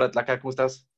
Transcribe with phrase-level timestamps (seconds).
[0.00, 0.88] Hola, Tlaca, ¿cómo estás?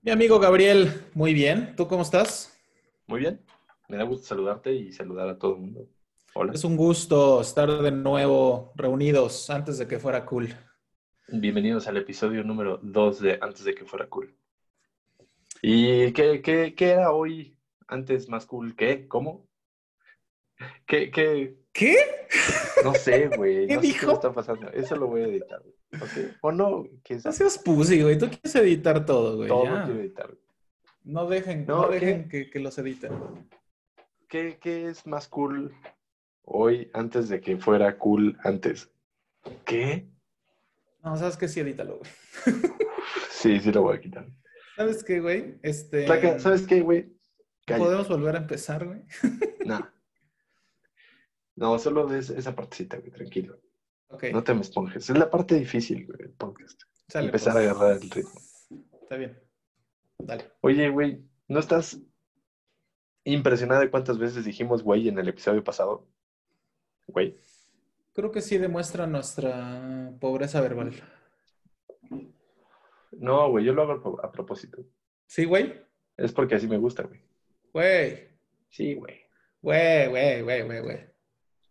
[0.00, 1.74] Mi amigo Gabriel, muy bien.
[1.76, 2.58] ¿Tú cómo estás?
[3.06, 3.44] Muy bien.
[3.90, 5.86] Me da gusto saludarte y saludar a todo el mundo.
[6.32, 6.54] Hola.
[6.54, 10.56] Es un gusto estar de nuevo reunidos antes de que fuera cool.
[11.28, 14.34] Bienvenidos al episodio número 2 de Antes de que fuera cool.
[15.60, 17.58] ¿Y qué, qué, qué era hoy
[17.88, 18.74] antes más cool?
[18.74, 19.06] ¿Qué?
[19.06, 19.50] ¿Cómo?
[20.86, 21.10] ¿Qué?
[21.10, 21.58] ¿Qué?
[21.74, 21.98] ¿Qué?
[22.82, 23.66] No sé, güey.
[23.66, 24.06] ¿Qué no sé dijo?
[24.06, 24.70] qué está pasando.
[24.70, 25.60] Eso lo voy a editar.
[25.60, 25.75] güey.
[26.40, 26.84] ¿O no?
[27.04, 28.18] ¿Qué No seas pussy, güey.
[28.18, 29.48] Tú quieres editar todo, güey.
[29.48, 29.84] Todo ya.
[29.84, 30.26] quiero editar.
[30.26, 30.40] güey.
[31.04, 33.12] No dejen, No, dejen que, que los editen.
[34.28, 35.72] ¿Qué, ¿Qué es más cool
[36.42, 38.90] hoy antes de que fuera cool antes?
[39.64, 40.08] ¿Qué?
[41.04, 42.10] No, sabes que sí, edítalo, güey.
[43.30, 44.26] Sí, sí lo voy a quitar.
[44.74, 45.58] ¿Sabes qué, güey?
[45.62, 46.06] Este.
[46.40, 47.16] ¿sabes qué, güey?
[47.64, 47.84] Cállate.
[47.84, 49.02] ¿Podemos volver a empezar, güey?
[49.64, 49.88] No.
[51.54, 53.58] No, solo es esa partecita, güey, tranquilo.
[54.32, 55.10] No te me esponjes.
[55.10, 56.82] Es la parte difícil, güey, del podcast.
[57.08, 57.66] sale, empezar pues.
[57.66, 58.40] a agarrar el ritmo.
[59.02, 59.38] Está bien.
[60.18, 60.44] Dale.
[60.60, 62.00] Oye, güey, ¿no estás
[63.24, 66.08] impresionada de cuántas veces dijimos güey en el episodio pasado?
[67.08, 67.36] Güey.
[68.14, 70.94] Creo que sí demuestra nuestra pobreza verbal.
[73.12, 74.84] No, güey, yo lo hago a propósito.
[75.26, 75.82] ¿Sí, güey?
[76.16, 77.20] Es porque así me gusta, güey.
[77.72, 78.28] Güey.
[78.70, 79.20] Sí, güey.
[79.60, 80.98] Güey, güey, güey, güey, güey.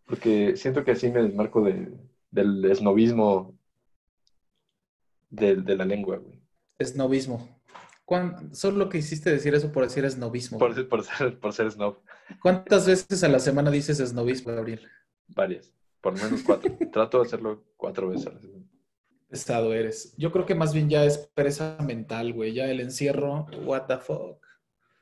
[0.06, 1.88] Porque siento que así me desmarco de,
[2.36, 3.58] del esnovismo
[5.30, 6.40] de, de la lengua, güey.
[6.78, 7.60] Esnovismo.
[8.04, 10.58] ¿Cuán- Solo que hiciste decir eso por decir esnovismo.
[10.58, 11.98] Por, ser- por, ser, por ser snob.
[12.40, 14.86] ¿Cuántas veces a la semana dices esnovismo, Gabriel?
[15.28, 15.72] Varias.
[16.00, 16.76] Por lo menos cuatro.
[16.92, 18.64] Trato de hacerlo cuatro veces a la semana.
[19.28, 20.14] Pesado eres.
[20.16, 22.52] Yo creo que más bien ya es pereza mental, güey.
[22.54, 24.38] Ya el encierro, what the fuck.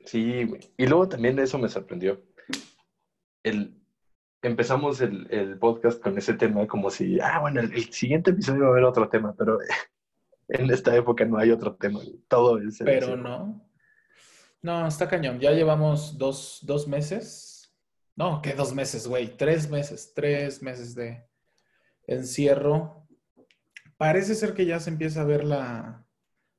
[0.05, 0.61] Sí, güey.
[0.77, 2.23] Y luego también eso me sorprendió.
[3.43, 3.75] El,
[4.47, 8.61] empezamos el, el podcast con ese tema como si, ah, bueno, el, el siguiente episodio
[8.61, 9.59] va a haber otro tema, pero
[10.49, 11.99] en esta época no hay otro tema.
[12.27, 12.79] Todo es...
[12.81, 13.65] el Pero no.
[14.61, 15.39] No, está cañón.
[15.39, 17.75] Ya llevamos dos, dos meses.
[18.15, 19.37] No, ¿qué dos meses, güey?
[19.37, 20.13] Tres meses.
[20.15, 21.23] Tres meses de
[22.07, 23.07] encierro.
[23.97, 26.05] Parece ser que ya se empieza a ver la,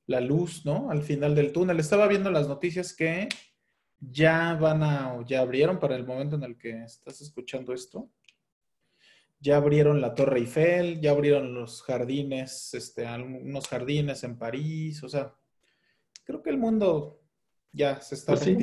[0.06, 0.90] la luz, ¿no?
[0.90, 1.80] Al final del túnel.
[1.80, 3.28] Estaba viendo las noticias que
[4.00, 8.10] ya van a, o ya abrieron para el momento en el que estás escuchando esto.
[9.38, 15.08] Ya abrieron la Torre Eiffel, ya abrieron los jardines, este, algunos jardines en París, o
[15.08, 15.34] sea,
[16.24, 17.20] creo que el mundo
[17.72, 18.56] ya se está Pues sí.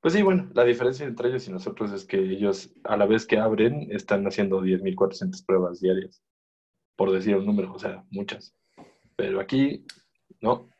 [0.00, 3.24] Pues sí, bueno, la diferencia entre ellos y nosotros es que ellos, a la vez
[3.24, 6.24] que abren, están haciendo 10.400 pruebas diarias,
[6.96, 8.52] por decir un número, o sea, muchas.
[9.14, 9.86] Pero aquí,
[10.40, 10.70] no.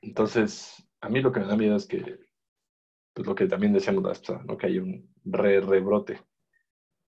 [0.00, 2.20] Entonces, a mí lo que me da miedo es que,
[3.12, 4.56] pues lo que también decíamos pasada, ¿no?
[4.56, 6.20] Que hay un re rebrote.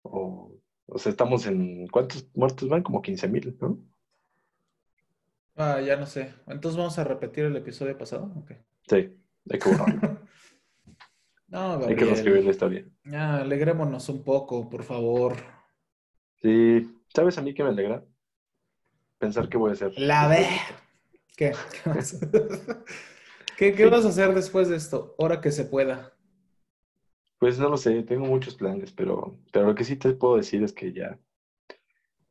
[0.02, 0.52] O,
[0.86, 2.82] o sea, estamos en, ¿cuántos muertos van?
[2.82, 3.78] Como 15.000, ¿no?
[5.56, 6.34] Ah, ya no sé.
[6.46, 8.32] Entonces vamos a repetir el episodio pasado.
[8.36, 8.52] Ok.
[8.88, 8.96] Sí,
[9.50, 10.18] hay que borrarlo.
[11.50, 12.08] No, hay que Gabriel.
[12.10, 12.86] reescribir la historia.
[13.04, 15.34] Ya, alegrémonos un poco, por favor.
[16.42, 18.04] Sí, ¿sabes a mí qué me alegra?
[19.18, 19.92] Pensar qué voy a hacer.
[19.96, 20.46] La ve.
[21.36, 21.52] ¿Qué?
[21.82, 22.18] ¿Qué vas,
[23.58, 25.16] ¿Qué, qué vas a hacer después de esto?
[25.18, 26.16] Ahora que se pueda.
[27.40, 30.62] Pues no lo sé, tengo muchos planes, pero, pero lo que sí te puedo decir
[30.62, 31.18] es que ya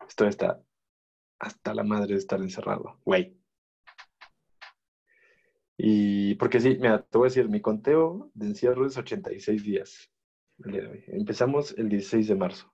[0.08, 0.64] estoy hasta,
[1.38, 3.38] hasta la madre de estar encerrado, güey.
[5.76, 10.10] Y porque sí, mira, te voy a decir, mi conteo de encierro es 86 días.
[11.08, 12.74] Empezamos el 16 de marzo.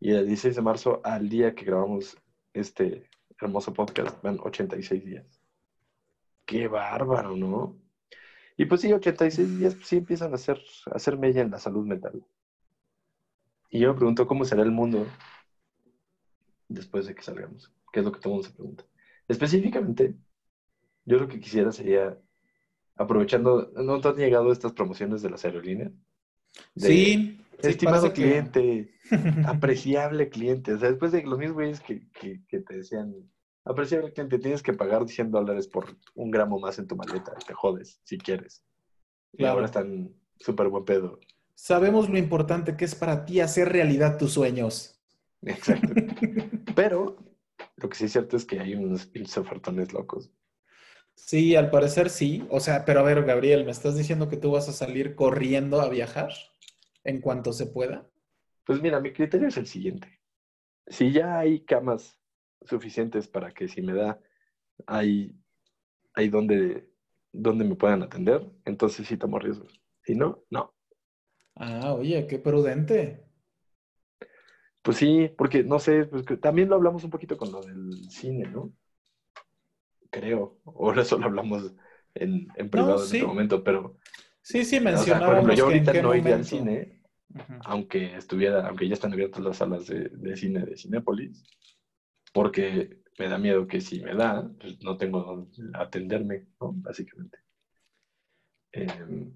[0.00, 2.16] Y el 16 de marzo al día que grabamos
[2.54, 5.45] este hermoso podcast van 86 días.
[6.46, 7.76] Qué bárbaro, ¿no?
[8.56, 10.58] Y pues sí, 86 días pues sí empiezan a hacer,
[10.90, 12.24] a hacer mella en la salud mental.
[13.68, 15.06] Y yo me pregunto cómo será el mundo
[16.68, 17.72] después de que salgamos.
[17.92, 18.84] ¿Qué es lo que todo el mundo se pregunta?
[19.28, 20.14] Específicamente,
[21.04, 22.18] yo lo que quisiera sería,
[22.96, 25.92] aprovechando, ¿no te han llegado estas promociones de las aerolíneas?
[26.74, 27.40] De- Sí.
[27.62, 28.94] Estimado que- cliente,
[29.46, 30.74] apreciable cliente.
[30.74, 33.14] O sea, después de los mismos güeyes que, que, que te decían,
[33.66, 37.34] apreciable cliente, tienes que pagar 100 dólares por un gramo más en tu maleta.
[37.46, 38.64] Te jodes, si quieres.
[39.32, 39.54] Y Claro.
[39.54, 41.18] ahora están súper buen pedo.
[41.54, 45.00] Sabemos lo importante que es para ti hacer realidad tus sueños.
[45.42, 45.88] Exacto.
[46.76, 47.16] Pero
[47.76, 50.30] lo que sí es cierto es que hay unos pinches ofertones locos.
[51.14, 52.46] Sí, al parecer sí.
[52.50, 55.80] O sea, pero a ver, Gabriel, ¿me estás diciendo que tú vas a salir corriendo
[55.80, 56.30] a viajar
[57.04, 58.06] en cuanto se pueda?
[58.64, 60.20] Pues mira, mi criterio es el siguiente.
[60.86, 62.20] Si ya hay camas
[62.66, 64.20] suficientes para que si me da,
[64.86, 65.34] hay,
[66.14, 66.90] hay donde,
[67.32, 69.80] donde me puedan atender, entonces sí tomo riesgos.
[70.04, 70.74] Si no, no.
[71.56, 73.24] Ah, oye, qué prudente.
[74.82, 78.08] Pues sí, porque no sé, pues que también lo hablamos un poquito con lo del
[78.08, 78.72] cine, ¿no?
[80.10, 80.60] Creo.
[80.64, 81.74] O eso lo hablamos
[82.14, 83.16] en, en privado en sí.
[83.16, 83.98] este momento, pero.
[84.42, 86.44] Sí, sí, o sea, por mencionábamos ejemplo, yo ahorita no iría al momento.
[86.44, 87.02] cine,
[87.64, 91.42] aunque estuviera, aunque ya están abiertas las salas de, de cine de Cinépolis,
[92.36, 96.74] porque me da miedo que si me da, pues no tengo donde atenderme, ¿no?
[96.74, 97.38] Básicamente.
[98.72, 99.32] Eh,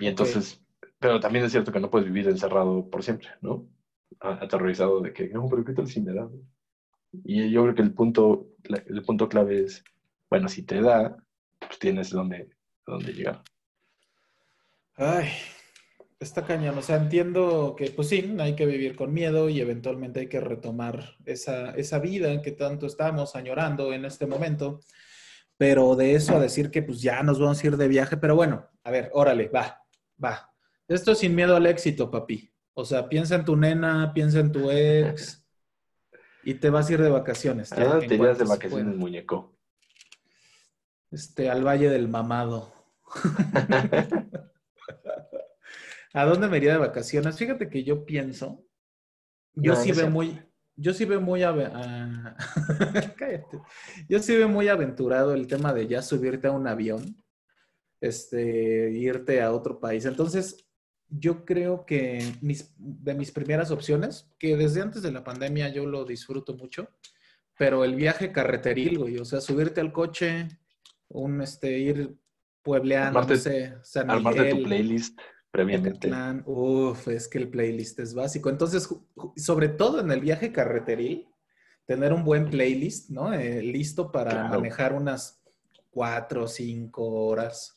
[0.00, 0.62] y entonces,
[0.98, 3.66] pero también es cierto que no puedes vivir encerrado por siempre, ¿no?
[4.20, 6.28] Aterrorizado de que, no, pero ¿qué tal si me da?
[7.24, 9.82] Y yo creo que el punto, el punto clave es,
[10.28, 11.16] bueno, si te da,
[11.58, 12.50] pues tienes donde,
[12.84, 13.42] donde llegar.
[14.96, 15.30] Ay,
[16.20, 16.78] está cañón.
[16.78, 20.40] O sea, entiendo que, pues sí, hay que vivir con miedo y eventualmente hay que
[20.40, 24.80] retomar esa, esa vida que tanto estamos añorando en este momento.
[25.56, 28.16] Pero de eso a decir que pues ya nos vamos a ir de viaje.
[28.16, 29.82] Pero bueno, a ver, órale, va,
[30.22, 30.54] va.
[30.86, 32.52] Esto es sin miedo al éxito, papi.
[32.74, 35.44] O sea, piensa en tu nena, piensa en tu ex
[36.44, 37.70] y te vas a ir de vacaciones.
[37.70, 39.56] ya, te irías de vacaciones, muñeco.
[41.10, 42.72] Este, al Valle del Mamado.
[46.12, 47.36] ¿A dónde me iría de vacaciones?
[47.36, 48.64] Fíjate que yo pienso,
[49.54, 50.40] yo No, sí veo muy,
[50.76, 52.36] yo sí veo muy, ave- ah,
[53.16, 53.60] cállate,
[54.08, 57.16] yo sí veo muy aventurado el tema de ya subirte a un avión,
[58.00, 60.04] este, irte a otro país.
[60.04, 60.66] Entonces,
[61.08, 65.86] yo creo que mis, de mis primeras opciones, que desde antes de la pandemia yo
[65.86, 66.88] lo disfruto mucho,
[67.58, 70.48] pero el viaje carreteril, güey, o sea, subirte al coche,
[71.08, 72.16] un, este, ir
[72.62, 75.18] puebleando, Armarte- no sé, San Armarte tu Miguel, playlist
[75.50, 76.10] previamente.
[76.46, 78.50] Uf, es que el playlist es básico.
[78.50, 78.88] Entonces,
[79.36, 81.28] sobre todo en el viaje carreteril,
[81.86, 83.32] tener un buen playlist, ¿no?
[83.32, 84.48] Eh, listo para Claro.
[84.50, 85.42] manejar unas
[85.90, 87.76] cuatro o cinco horas,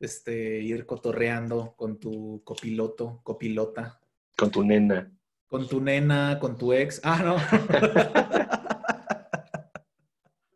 [0.00, 4.00] este, ir cotorreando con tu copiloto, copilota,
[4.36, 5.10] Con tu nena.
[5.46, 7.00] con tu nena, con tu ex.
[7.04, 7.36] Ah, no.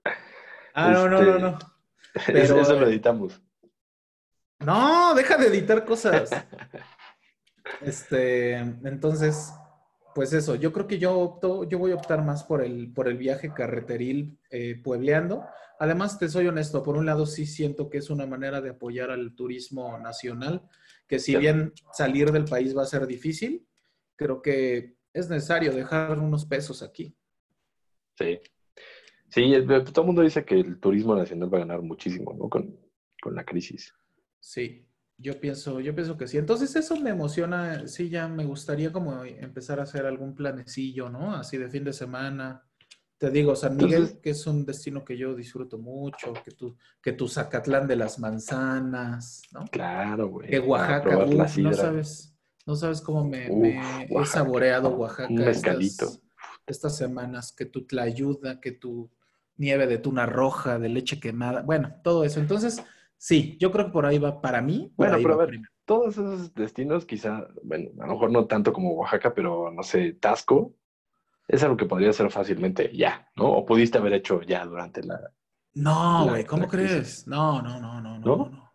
[0.74, 1.58] ah, no, no, no, no.
[2.26, 3.40] Pero, eso, eso lo editamos.
[4.64, 6.30] No, deja de editar cosas.
[7.80, 9.52] Este, entonces,
[10.14, 13.08] pues eso, yo creo que yo opto, yo voy a optar más por el, por
[13.08, 15.44] el viaje carreteril eh, puebleando.
[15.78, 19.10] Además, te soy honesto, por un lado sí siento que es una manera de apoyar
[19.10, 20.62] al turismo nacional,
[21.08, 23.66] que si bien salir del país va a ser difícil,
[24.16, 27.16] creo que es necesario dejar unos pesos aquí.
[28.16, 28.40] Sí.
[29.28, 32.48] Sí, el- todo el mundo dice que el turismo nacional va a ganar muchísimo, ¿no?
[32.48, 32.78] Con,
[33.20, 33.92] con la crisis.
[34.44, 34.84] Sí,
[35.18, 36.36] yo pienso, yo pienso que sí.
[36.36, 41.36] Entonces eso me emociona, sí, ya me gustaría como empezar a hacer algún planecillo, ¿no?
[41.36, 42.64] Así de fin de semana.
[43.18, 46.76] Te digo, San Miguel, Entonces- que es un destino que yo disfruto mucho, que tu,
[47.00, 49.64] que tu Zacatlán de las manzanas, ¿no?
[49.70, 50.50] Claro, güey.
[50.50, 52.36] Que Oaxaca, la uf, no sabes,
[52.66, 55.32] no sabes cómo me, Uf, me he saboreado Oaxaca.
[55.32, 55.40] Un.
[55.42, 56.20] Estas,
[56.66, 59.08] estas semanas, que tu tlayuda, que tu
[59.56, 62.40] nieve de tuna roja, de leche quemada, bueno, todo eso.
[62.40, 62.82] Entonces,
[63.22, 65.50] sí, yo creo que por ahí va, para mí, por Bueno, ahí pero a ver,
[65.50, 65.70] primero.
[65.84, 70.14] todos esos destinos, quizá, bueno, a lo mejor no tanto como Oaxaca, pero no sé,
[70.14, 70.74] Tasco,
[71.48, 73.50] es algo que podría hacer fácilmente ya, ¿no?
[73.52, 75.20] O pudiste haber hecho ya durante la.
[75.74, 77.26] No, güey, ¿cómo la crees?
[77.26, 78.72] No, no, no, no, no, ¿No?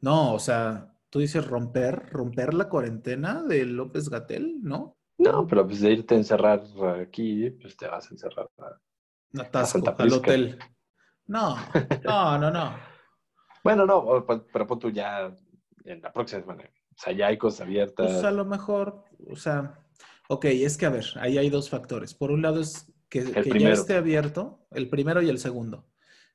[0.00, 4.96] no, o sea, tú dices romper, romper la cuarentena de López Gatel, ¿no?
[5.18, 6.62] No, pero pues de irte a encerrar
[7.00, 8.48] aquí, pues te vas a encerrar.
[8.58, 10.58] a- Santa al hotel.
[11.26, 11.56] No,
[12.04, 12.91] no, no, no.
[13.62, 15.34] Bueno, no, pero pon tú ya
[15.84, 16.64] en la próxima semana.
[16.64, 18.12] O sea, ya hay cosas abiertas.
[18.12, 19.78] Pues a lo mejor, o sea,
[20.28, 22.14] ok, es que a ver, ahí hay dos factores.
[22.14, 25.86] Por un lado es que, que ya esté abierto, el primero y el segundo.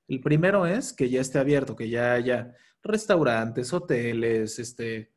[0.07, 5.11] El primero es que ya esté abierto, que ya haya restaurantes, hoteles, este,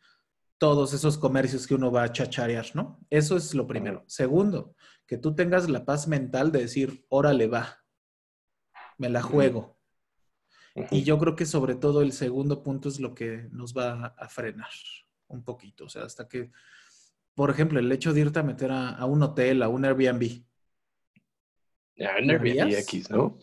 [0.59, 3.01] todos esos comercios que uno va a chacharear, ¿no?
[3.09, 4.05] Eso es lo primero.
[4.07, 4.75] Segundo,
[5.07, 7.79] que tú tengas la paz mental de decir, órale, va,
[8.99, 9.80] me la juego.
[10.91, 14.29] Y yo creo que sobre todo el segundo punto es lo que nos va a
[14.29, 14.71] frenar
[15.29, 15.85] un poquito.
[15.85, 16.51] O sea, hasta que,
[17.35, 20.43] por ejemplo, el hecho de irte a meter a, a un hotel, a un Airbnb.
[21.97, 22.73] ¿Lo Airbnb?
[22.79, 23.39] X, ¿no?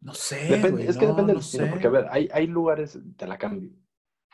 [0.00, 1.70] No sé, Depende- güey, es que no, depende del no destino, sé.
[1.70, 3.70] porque a ver, hay, hay lugares, te la cambio.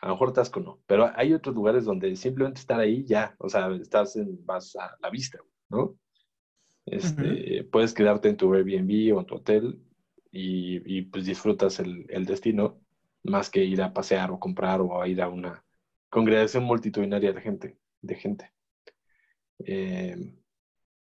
[0.01, 3.49] A lo mejor Tasco no, pero hay otros lugares donde simplemente estar ahí ya, o
[3.49, 5.99] sea, estás en, más a la vista, ¿no?
[6.85, 9.83] Este, Puedes quedarte en tu Airbnb o en tu hotel
[10.37, 12.81] y, y, pues disfrutas el, destino
[13.23, 15.65] más que ir a pasear o comprar o ir a una
[16.11, 18.53] congregación multitudinaria de gente, de gente.
[19.61, 20.15] Eh,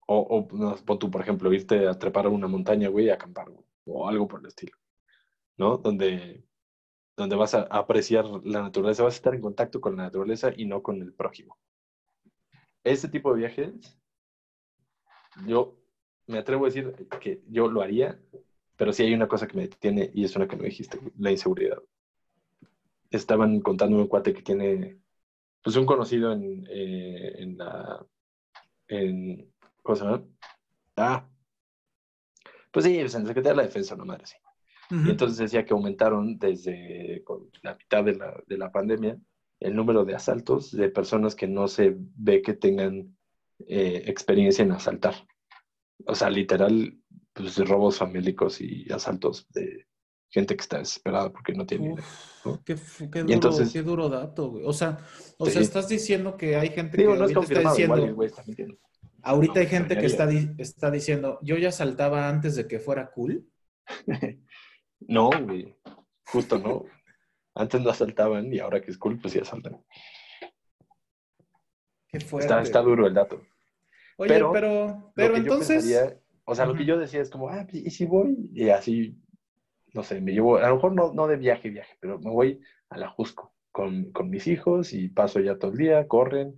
[0.07, 3.47] o, o no, tú, por ejemplo, irte a trepar a una montaña, güey, y acampar,
[3.85, 4.75] o algo por el estilo,
[5.57, 5.77] ¿no?
[5.77, 6.43] Donde,
[7.15, 10.65] donde vas a apreciar la naturaleza, vas a estar en contacto con la naturaleza y
[10.65, 11.57] no con el prójimo.
[12.83, 13.99] Ese tipo de viajes
[15.45, 15.77] yo
[16.27, 18.19] me atrevo a decir que yo lo haría,
[18.79, 21.31] pero sí hay una cosa que me detiene y es una que me dijiste, la
[21.31, 21.79] inseguridad.
[23.11, 24.97] Estaban contando un cuate que tiene,
[25.61, 28.05] pues un conocido en, eh, en la,
[28.87, 29.51] en,
[29.83, 30.23] ¿cómo se llama?
[30.95, 31.27] Ah,
[32.71, 34.37] pues sí, pues en la Secretaría de la Defensa, no madre, sí.
[34.91, 37.23] Y entonces decía que aumentaron desde
[37.61, 39.19] la mitad de la, de la pandemia
[39.59, 43.17] el número de asaltos de personas que no se ve que tengan
[43.67, 45.15] eh, experiencia en asaltar.
[46.05, 46.97] O sea, literal,
[47.33, 49.87] pues robos famélicos y asaltos de
[50.29, 51.95] gente que está desesperada porque no tiene
[52.45, 52.63] ¿no?
[52.63, 52.75] Qué,
[53.11, 54.63] qué, duro, entonces, qué, duro, dato, güey.
[54.65, 54.97] O sea,
[55.37, 57.97] o sea, estás diciendo que hay gente que no está diciendo...
[57.97, 58.43] Igual, güey, está
[59.23, 63.47] ahorita hay gente que está, está diciendo, yo ya saltaba antes de que fuera cool.
[64.99, 65.75] no, güey.
[66.25, 66.85] Justo no.
[67.55, 69.83] Antes no asaltaban y ahora que es cool, pues sí asaltan.
[72.07, 72.61] Qué fuerte.
[72.61, 73.41] Está, duro el dato.
[74.17, 76.18] Oye, pero, pero, entonces.
[76.49, 78.49] O sea, lo que yo decía es como, ah, ¿y si voy?
[78.53, 79.15] Y así,
[79.93, 82.61] no sé, me llevo, a lo mejor no, no de viaje, viaje, pero me voy
[82.89, 86.55] a la Jusco con, con mis hijos y paso ya todo el día, corren,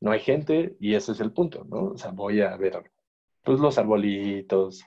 [0.00, 1.92] no hay gente y ese es el punto, ¿no?
[1.92, 2.90] O sea, voy a ver
[3.42, 4.82] pues los arbolitos,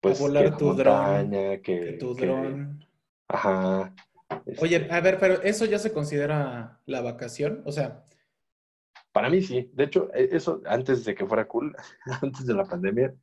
[0.00, 1.30] pues volar tu dron,
[1.62, 2.84] que, tu dron.
[3.28, 3.94] Ajá.
[4.58, 8.04] Oye, este a ver, pero eso ya se considera la vacación, o sea,
[9.12, 9.70] para mí sí.
[9.74, 11.76] De hecho, e, eso antes de que fuera cool,
[12.22, 13.14] antes de la pandemia,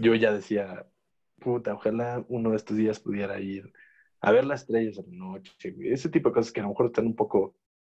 [0.00, 0.86] yo ya decía,
[1.40, 3.72] puta, ojalá uno de estos días pudiera ir
[4.20, 6.86] a ver las estrellas de la noche, Ese tipo de cosas que a lo mejor
[6.86, 7.56] están un poco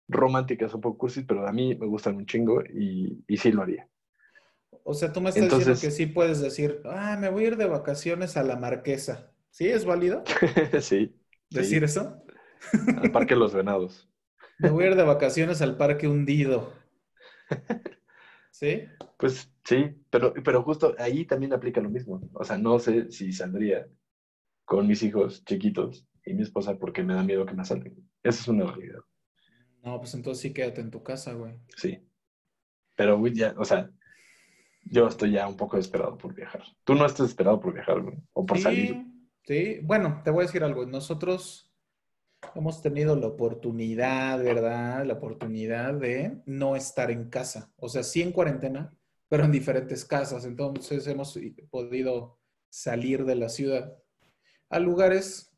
[0.09, 3.63] románticas, un poco cursis, pero a mí me gustan un chingo y, y sí lo
[3.63, 3.89] haría.
[4.85, 7.57] O sea, tú me estás diciendo que sí puedes decir, ah, me voy a ir
[7.57, 9.33] de vacaciones a la Marquesa.
[9.51, 9.69] ¿Sí?
[9.69, 10.25] ¿Es válido?
[10.81, 11.15] sí.
[11.51, 12.23] ¿Decir eso?
[12.97, 14.09] Al Parque Los Venados.
[14.59, 16.73] Me voy a ir de vacaciones al Parque Hundido.
[18.51, 18.85] ¿Sí?
[19.21, 22.23] Pues sí, pero, pero justo ahí también aplica lo mismo.
[22.33, 23.87] O sea, no sé si saldría
[24.65, 27.95] con mis hijos chiquitos y mi esposa porque me da miedo que me asalten.
[28.23, 29.01] Esa es una realidad.
[29.83, 31.55] No, pues entonces sí quédate en tu casa, güey.
[31.77, 31.99] Sí.
[32.97, 33.91] Pero, ya, o sea,
[34.85, 36.63] yo estoy ya un poco desesperado por viajar.
[36.85, 39.05] Tú no estás desesperado por viajar, güey, o por salir.
[39.45, 40.87] Sí, bueno, te voy a decir algo.
[40.87, 41.71] Nosotros
[42.55, 45.05] hemos tenido la oportunidad, ¿verdad?
[45.05, 47.71] La oportunidad de no estar en casa.
[47.77, 48.95] O sea, sí en cuarentena,
[49.31, 50.45] pero en diferentes casas.
[50.45, 51.39] Entonces hemos
[51.71, 53.97] podido salir de la ciudad
[54.69, 55.57] a lugares,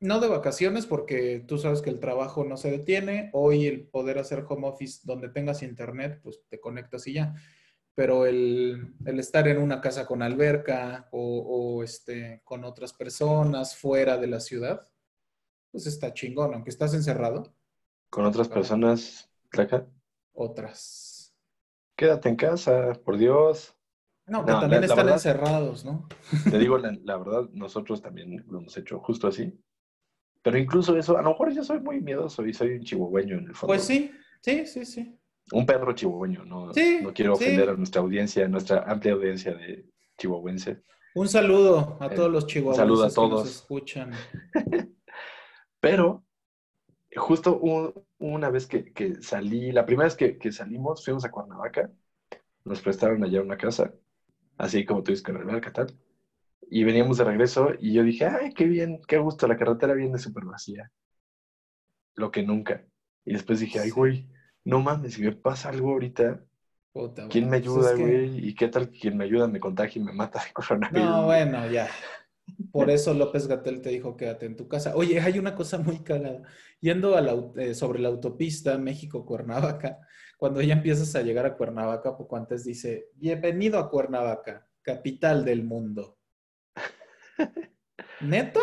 [0.00, 3.30] no de vacaciones, porque tú sabes que el trabajo no se detiene.
[3.32, 7.34] Hoy el poder hacer home office donde tengas internet, pues te conectas y ya.
[7.94, 14.18] Pero el, estar en una casa con alberca o, o este, con otras personas fuera
[14.18, 14.88] de la ciudad,
[15.70, 17.54] pues está chingón, aunque estás encerrado.
[18.10, 19.86] ¿Con otras personas, Tlaca?
[20.32, 21.13] Otras.
[21.96, 23.76] Quédate en casa, por Dios.
[24.26, 26.08] No, que también están encerrados, ¿no?
[26.50, 29.52] Te digo, la, verdad, nosotros también lo hemos hecho justo así.
[30.42, 33.46] Pero incluso eso, a lo mejor yo soy muy miedoso y soy un chihuahueño en
[33.46, 33.72] el fondo.
[33.72, 34.10] Pues sí,
[34.40, 35.18] sí, sí, sí.
[35.52, 39.86] Un perro chihuahueño, no, no quiero ofender a nuestra audiencia, a nuestra amplia audiencia de
[40.18, 40.78] chihuahuenses.
[41.14, 43.42] Un saludo a todos los chihuahuenses un saludo a todos.
[43.42, 44.12] que nos escuchan.
[45.80, 46.23] Pero
[47.16, 47.60] justo
[48.18, 51.90] una vez que, salí, la primera vez que, salimos, fuimos a Cuernavaca,
[52.64, 53.92] nos prestaron allá una casa,
[54.58, 55.98] así como tú dices, el tal,
[56.70, 60.18] y veníamos de regreso y yo dije, ay, qué bien, qué gusto, la carretera viene
[60.18, 60.90] súper vacía.
[62.14, 62.84] Lo que nunca.
[63.24, 64.28] Y después dije, ay, güey,
[64.64, 66.44] no mames, si me pasa algo ahorita,
[67.30, 68.48] ¿quién me pues ayuda, güey?
[68.48, 71.04] ¿Y qué tal que quien me ayuda me contagia y me mata de coronavirus?
[71.04, 71.88] No, bueno, ya.
[72.72, 74.96] Por eso López Gatel te dijo quédate en tu casa.
[74.96, 76.42] Oye, hay una cosa muy cagada.
[76.80, 77.16] Yendo
[77.56, 80.00] eh, sobre la autopista México-Cuernavaca,
[80.36, 85.64] cuando ya empiezas a llegar a Cuernavaca, poco antes dice, bienvenido a Cuernavaca, capital del
[85.64, 86.18] mundo.
[88.20, 88.60] ¿Neto?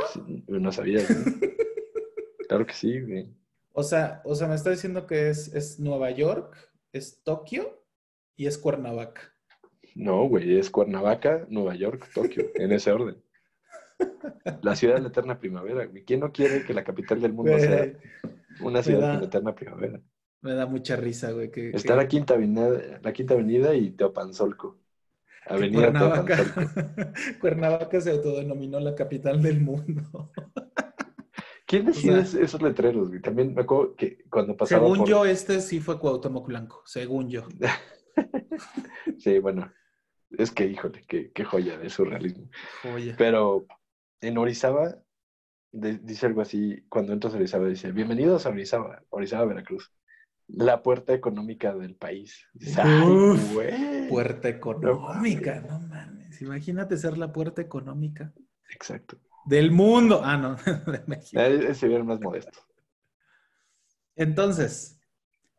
[0.47, 0.99] no sabía.
[2.47, 3.29] claro que sí, güey.
[3.73, 6.55] O sea, o sea, me está diciendo que es, es Nueva York,
[6.91, 7.85] es Tokio
[8.35, 9.33] y es Cuernavaca.
[9.95, 13.21] No, güey, es Cuernavaca, Nueva York, Tokio, en ese orden.
[14.61, 17.93] La ciudad de la eterna primavera, ¿Quién no quiere que la capital del mundo sea
[18.61, 20.01] una ciudad de la eterna primavera?
[20.41, 21.51] Me da mucha risa, güey.
[21.51, 24.79] Que, Está La, quinta avenida, la Quinta Avenida y Teopanzolco.
[25.45, 26.37] Avenida Cuernavaca.
[27.39, 30.31] Cuernavaca se autodenominó la capital del mundo.
[31.65, 33.21] ¿Quién decide esos letreros, güey?
[33.21, 37.47] También me acuerdo que cuando pasaba Según yo, este sí fue Cuauhtémoc Blanco, según yo.
[39.19, 39.71] sí, bueno.
[40.31, 42.49] Es que, híjole, qué, qué joya de surrealismo.
[42.83, 43.15] Joya.
[43.17, 43.67] Pero
[44.21, 45.03] en Orizaba,
[45.71, 49.91] dice algo así, cuando entras a Orizaba, dice, bienvenidos a Orizaba, Orizaba, Veracruz.
[50.47, 52.45] La puerta económica del país.
[54.09, 55.81] puerta económica, no,
[56.39, 58.33] Imagínate ser la puerta económica
[58.73, 59.17] Exacto.
[59.45, 60.21] del mundo.
[60.23, 60.55] Ah, no,
[60.91, 61.41] de México.
[61.41, 62.59] Ese bien más modesto.
[64.15, 64.99] Entonces,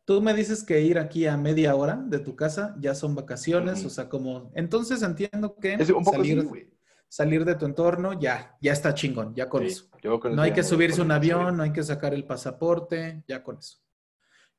[0.05, 3.83] tú me dices que ir aquí a media hora de tu casa ya son vacaciones,
[3.85, 6.72] o sea, como, entonces entiendo que Es un poco salir, así, güey.
[7.13, 10.19] Salir de tu entorno ya, ya está chingón, ya con Sí, eso.
[10.19, 13.59] con No hay que subirse un avión, no hay que sacar el pasaporte, ya con
[13.59, 13.77] eso.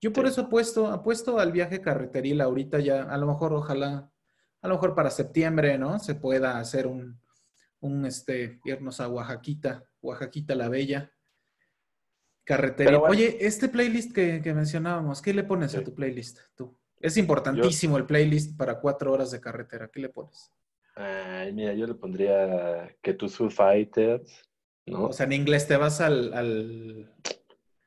[0.00, 0.30] Yo por Sí.
[0.32, 4.08] eso apuesto, apuesto al viaje carreteril ahorita ya, a lo mejor, ojalá,
[4.62, 5.98] a lo mejor para septiembre, ¿no?
[5.98, 7.20] Se pueda hacer un,
[7.80, 11.10] un este, irnos a Oaxaquita, Oaxaquita la Bella.
[12.44, 12.98] Carreteril.
[12.98, 13.10] Bueno.
[13.10, 16.78] Oye, este playlist que, que mencionábamos, ¿qué le pones a tu playlist tú?
[17.00, 19.88] Es importantísimo el playlist para cuatro horas de carretera.
[19.88, 20.52] ¿Qué le pones?
[20.96, 24.42] Ay, mira, yo le pondría que Foo Fighters,
[24.86, 25.06] ¿no?
[25.06, 27.10] O sea, en inglés te vas al, al-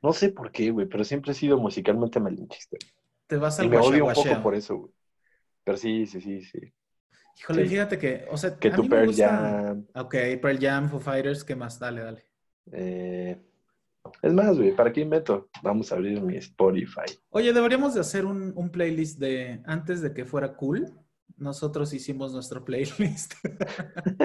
[0.02, 2.76] no sé por qué, güey, pero siempre he sido musicalmente malinchista.
[3.26, 4.92] te vas Y al me odio un poco por eso, güey.
[5.64, 6.72] Pero sí, sí, sí, sí.
[7.40, 7.68] Híjole, Sí.
[7.70, 9.26] fíjate que, o sea, Que a tu mí me Pearl gusta...
[9.28, 9.86] Jam.
[9.94, 11.78] Ok, Pearl Jam, Foo Fighters, ¿qué más?
[11.78, 12.24] Dale, dale.
[12.72, 13.40] eh,
[14.22, 15.48] Es más, güey, ¿para qué invento?
[15.62, 17.02] Vamos a abrir mi Spotify.
[17.30, 20.92] Oye, deberíamos de hacer un, un playlist de antes de que fuera cool.
[21.36, 23.34] Nosotros hicimos nuestro playlist.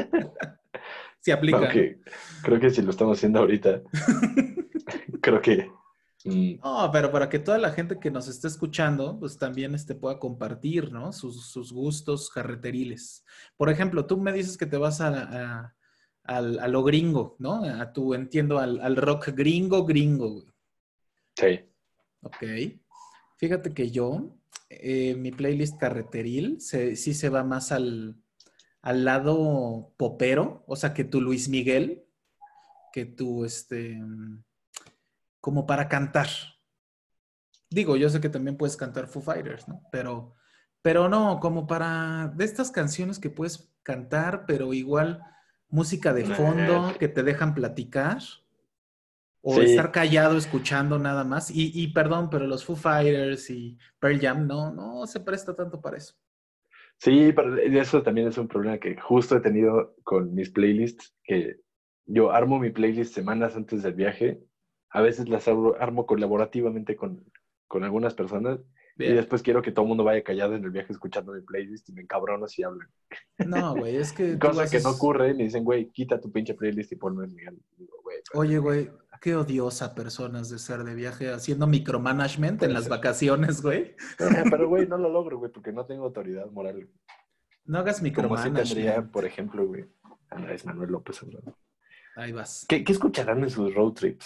[1.19, 1.57] Se aplica.
[1.57, 2.01] Aunque
[2.41, 3.81] creo que si lo estamos haciendo ahorita,
[5.21, 5.71] creo que...
[6.25, 9.95] mm, No, pero para que toda la gente que nos esté escuchando, pues también este,
[9.95, 11.13] pueda compartir, ¿no?
[11.13, 13.23] Sus, sus gustos carreteriles.
[13.55, 15.75] Por ejemplo, tú me dices que te vas a, a-
[16.25, 17.63] al- a lo gringo, ¿no?
[17.63, 20.43] A tu, entiendo, al, al rock gringo, gringo.
[21.37, 21.59] sí.
[22.21, 22.43] Ok.
[23.37, 24.37] Fíjate que yo,
[24.69, 28.15] eh, mi playlist carreteril, se- sí se va más al,
[28.81, 32.03] al lado popero, o sea, que tu Luis Miguel,
[32.91, 33.99] que tu, este,
[35.41, 36.27] como para cantar.
[37.69, 39.81] Digo, yo sé que también puedes cantar Foo Fighters, ¿no?
[39.91, 40.35] Pero,
[40.81, 45.23] pero no, como para, de estas canciones que puedes cantar, pero igual
[45.69, 48.19] música de fondo, que te dejan platicar.
[49.45, 49.61] O Sí.
[49.65, 51.51] estar callado escuchando nada más.
[51.51, 55.81] Y, y perdón, pero los Foo Fighters y Pearl Jam no, no se presta tanto
[55.81, 56.15] para eso.
[56.97, 61.57] Sí, pero eso también es un problema que justo he tenido con mis playlists, que
[62.05, 64.39] yo armo mi playlist semanas antes del viaje,
[64.89, 67.25] a veces las armo, armo colaborativamente con,
[67.67, 68.59] con algunas personas
[68.95, 69.15] y Bien.
[69.15, 71.93] después quiero que todo el mundo vaya callado en el viaje escuchando mi playlist y
[71.93, 72.87] me encabrono si hablan.
[73.45, 74.37] No, güey, es que.
[74.39, 77.25] Cosa que haces- no ocurre y me dicen, güey, quita tu pinche playlist y ponme
[77.25, 77.31] el
[78.33, 78.89] Oye, güey,
[79.21, 82.91] qué odiosa personas de ser de viaje haciendo micromanagement en las ser.
[82.91, 83.95] vacaciones, güey.
[84.19, 86.89] Eh, pero güey, no lo logro, güey, porque no tengo autoridad moral.
[87.65, 88.67] No hagas Como si micromanagement.
[88.67, 89.85] tendría, por ejemplo, güey,
[90.29, 91.55] Andrés Manuel López Obrador.
[92.15, 92.65] Ahí vas.
[92.67, 94.25] ¿Qué, qué escucharán en sus road trips?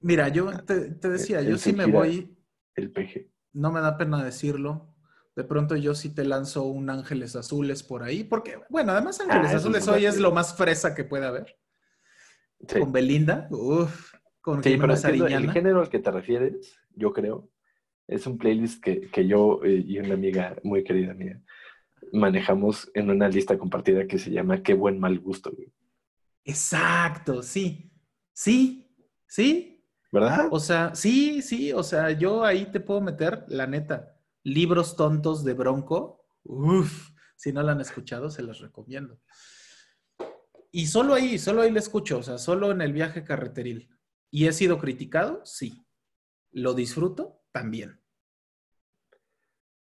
[0.00, 2.36] Mira, yo te, te decía, yo sí me voy,
[2.74, 3.30] El PG.
[3.54, 4.94] no me da pena decirlo.
[5.36, 9.48] De pronto yo sí te lanzo un Ángeles Azules por ahí, porque, bueno, además Ángeles
[9.48, 11.58] eso Azules es hoy es lo más fresa que puede haber.
[12.68, 12.80] Sí.
[12.80, 17.50] Con Belinda, uff, con Sí, pero entiendo, el género al que te refieres, yo creo,
[18.06, 21.40] es un playlist que, que yo eh, y una amiga muy querida mía
[22.12, 25.72] manejamos en una lista compartida que se llama Qué buen mal gusto, güey.
[26.44, 27.90] Exacto, sí,
[28.32, 28.94] sí,
[29.26, 29.70] sí.
[30.12, 30.48] ¿verdad?
[30.50, 35.44] O sea, sí, sí, o sea, yo ahí te puedo meter, la neta, libros tontos
[35.44, 36.24] de Bronco.
[36.44, 39.18] Uf, si no la han escuchado, se los recomiendo.
[40.76, 43.88] Y solo ahí, solo ahí la escucho, o sea, solo en el viaje carreteril.
[44.28, 45.40] ¿Y he sido criticado?
[45.46, 45.86] Sí.
[46.50, 47.44] ¿Lo disfruto?
[47.52, 48.00] También.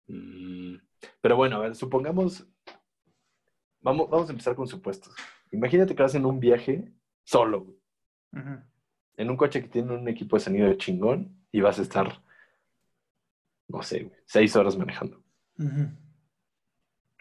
[0.09, 0.75] Mm,
[1.23, 2.47] Pero bueno, a ver, supongamos,
[3.81, 5.15] vamos, vamos a empezar con supuestos.
[5.53, 6.93] Imagínate que vas en un viaje
[7.23, 7.67] solo,
[9.17, 12.23] en un coche que tiene un equipo de sonido chingón y vas a estar,
[13.69, 15.25] no sé, güey, seis horas manejando.
[15.59, 15.89] Ujú.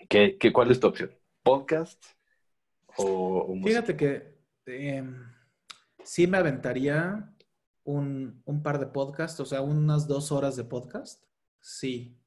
[0.10, 1.18] ¿Qué, qué, ¿Cuál es tu opción?
[1.44, 2.04] ¿Podcast
[2.98, 3.82] o, o música?
[3.82, 5.04] Fíjate que eh,
[6.04, 7.30] sí me aventaría
[7.84, 11.24] un, un par de podcasts, o sea, unas dos horas de podcast.
[11.60, 12.18] Sí.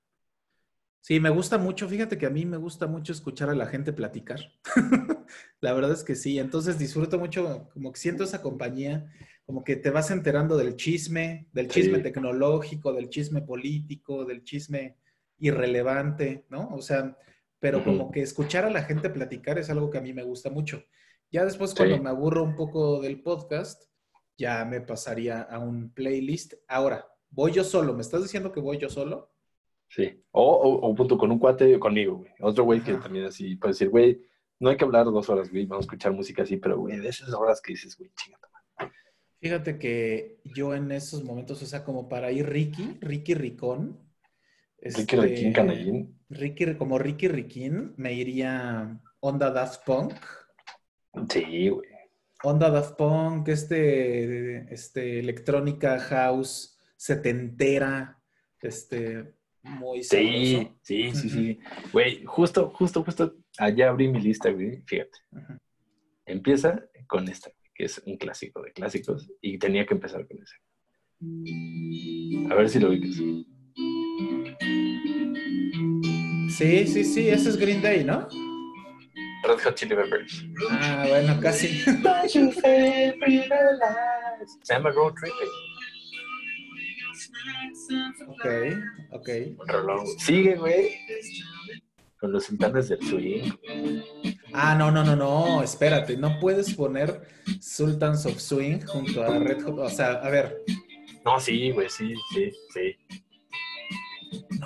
[1.01, 1.89] Sí, me gusta mucho.
[1.89, 4.41] Fíjate que a mí me gusta mucho escuchar a la gente platicar.
[5.61, 6.39] la verdad es que sí.
[6.39, 9.09] Entonces disfruto mucho, como que siento esa compañía,
[9.45, 12.03] como que te vas enterando del chisme, del chisme Sí.
[12.03, 14.97] tecnológico, del chisme político, del chisme
[15.39, 16.69] irrelevante, ¿no?
[16.71, 17.17] O sea,
[17.59, 20.51] pero como que escuchar a la gente platicar es algo que a mí me gusta
[20.51, 20.85] mucho.
[21.31, 21.77] Ya después, Sí.
[21.77, 23.83] cuando me aburro un poco del podcast,
[24.39, 26.55] ya me pasaría a un playlist.
[26.69, 27.95] Ahora, voy yo solo.
[27.95, 29.33] ¿Me estás diciendo que voy yo solo?
[29.89, 30.23] Sí.
[30.33, 32.31] O, o, o punto con un cuate conmigo, güey.
[32.41, 34.21] Otro güey que también así puede decir, güey,
[34.61, 37.09] no hay que hablar dos horas, güey, vamos a escuchar música así, pero, güey, de
[37.09, 38.49] esas horas que dices, güey, chingada.
[39.41, 44.01] Fíjate que yo en esos momentos, o sea, como para ir Ricky, Ricky Ricón,
[44.79, 46.19] Ricky Este, Riquín Canallín.
[46.29, 50.15] Ricky, como Ricky Riquín, me iría Onda Daft Punk.
[51.31, 51.89] Sí, güey.
[52.43, 58.21] Onda Daft Punk, este, este, electrónica house setentera,
[58.61, 60.79] este, muy Sí, sabroso.
[60.83, 61.59] sí, sí, sí.
[61.93, 64.83] Güey, justo, justo, justo allá abrí mi lista, güey.
[64.87, 65.19] Fíjate.
[66.27, 70.57] Empieza con esta, que es un clásico de clásicos, y tenía que empezar con ese.
[72.51, 73.17] A ver si lo ubicas.
[76.57, 78.27] Sí, sí, sí, ese es Green Day, ¿no?
[79.45, 80.45] Red Hot Chili Peppers.
[80.71, 81.69] Ah, bueno, casi.
[81.69, 81.93] Se
[84.75, 85.49] llama Road Tripping.
[88.29, 88.47] Ok,
[89.13, 89.29] ok.
[89.59, 90.07] Un rolón.
[90.19, 90.93] Sigue, güey.
[92.19, 93.53] Con los sultanes del swing.
[94.55, 97.29] Ah, no, no, no, no, espérate, no puedes poner
[97.61, 100.63] Sultans of Swing junto a Red Hot, o sea, a ver,
[101.27, 102.97] No, sí, güey, sí, sí, sí.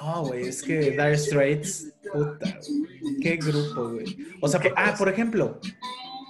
[0.02, 4.16] No, güey, es que Dire Straits, puta, güey, qué grupo, güey.
[4.40, 5.60] O sea, por- ah, por ejemplo,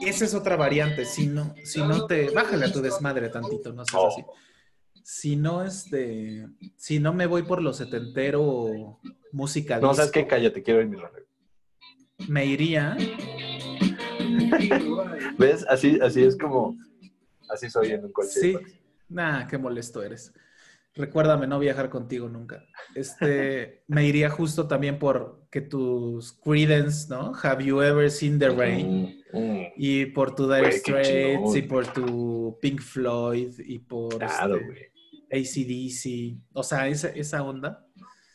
[0.04, 3.84] esa es otra variante, si no, si no te, bájale a tu desmadre tantito, no
[3.84, 4.24] seas así.
[5.02, 9.00] Si no, este, si no me voy por lo setentero
[9.32, 10.26] música no, ¿sabes qué?
[10.26, 11.24] Cállate, quiero ir mi rollo.
[12.28, 12.96] me iría,
[15.38, 15.64] ¿Ves?
[15.68, 16.76] Así, así es como.
[17.48, 18.28] Así soy en un coche.
[18.28, 18.56] Sí.
[19.08, 20.32] Nah, qué molesto eres.
[20.94, 22.64] Recuérdame no viajar contigo nunca.
[22.94, 27.32] Este, me iría justo también por que tus Credence, ¿no?
[27.42, 29.22] Have you ever seen the rain?
[29.32, 34.56] Mm, mm, Y por tu Dire Straits, y por tu Pink Floyd, y por claro,
[34.56, 34.90] este.
[35.32, 36.40] ACDC.
[36.52, 37.86] O sea, esa, esa onda.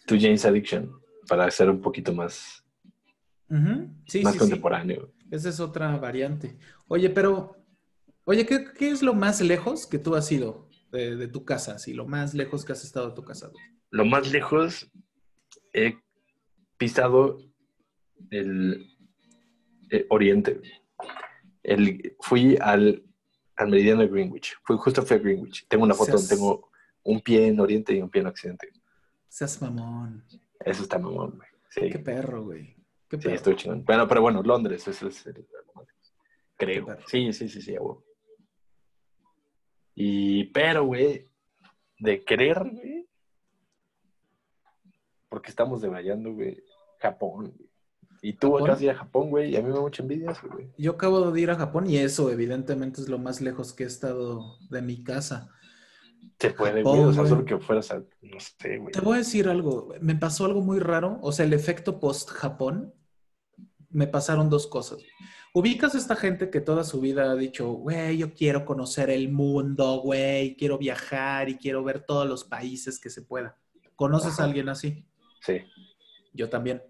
[0.08, 0.91] Tu James Addiction.
[1.28, 2.63] Para ser un poquito más.
[3.50, 4.38] Sí, más sí, sí.
[4.38, 5.12] contemporáneo.
[5.30, 6.58] Esa es otra variante.
[6.88, 7.58] Oye, pero,
[8.24, 10.64] oye, ¿qué, qué es lo más lejos que tú has ido
[10.96, 11.78] de, de tu casa?
[11.78, 13.48] Sí, lo más lejos que has estado de tu casa.
[13.50, 13.64] güey?
[13.92, 14.90] Lo más lejos
[15.74, 15.98] he
[16.78, 17.38] pisado
[18.32, 18.96] el,
[19.92, 20.60] eh, oriente.
[21.64, 23.04] El, fui al,
[23.56, 24.56] al meridiano de Greenwich.
[24.64, 25.68] Fui justo fui a Greenwich.
[25.68, 26.70] Tengo una foto Seas- donde tengo
[27.04, 28.72] un pie en oriente y un pie en occidente.
[29.30, 30.24] Seas mamón.
[30.60, 31.50] Eso está mamón, güey.
[31.70, 32.76] Sí, Qué perro, güey.
[33.10, 33.36] Qué sí, perro.
[33.36, 33.84] estoy chingón.
[33.86, 35.46] Bueno, pero bueno, Londres, eso es el.
[36.58, 36.88] Creo.
[37.08, 38.04] Sí, sí, sí, sí, huevo.
[39.96, 41.28] Y, pero, güey,
[42.00, 43.08] de querer, güey,
[45.30, 46.62] porque estamos debrayando, güey,
[47.00, 47.70] Japón, güey.
[48.22, 48.62] Y tú ¿Japón?
[48.64, 50.70] acabas de ir a Japón, güey, y a mí me da mucha envidia eso, güey.
[50.78, 53.88] Yo acabo de ir a Japón y eso, evidentemente, es lo más lejos que he
[53.88, 55.50] estado de mi casa.
[56.40, 58.92] Se puede, Japón, güey, o sea, solo que fueras a, no sé, güey.
[58.92, 59.94] Te voy a decir algo.
[60.02, 61.20] Me pasó algo muy raro.
[61.22, 62.94] O sea, el efecto post-Japón.
[63.90, 65.00] Me pasaron dos cosas.
[65.58, 69.32] Ubicas a esta gente que toda su vida ha dicho, güey, yo quiero conocer el
[69.32, 73.58] mundo, güey, quiero viajar y quiero ver todos los países que se pueda.
[73.96, 74.44] ¿Conoces Ajá.
[74.44, 75.08] a alguien así?
[75.39, 75.62] Sí.
[76.34, 76.84] Yo también.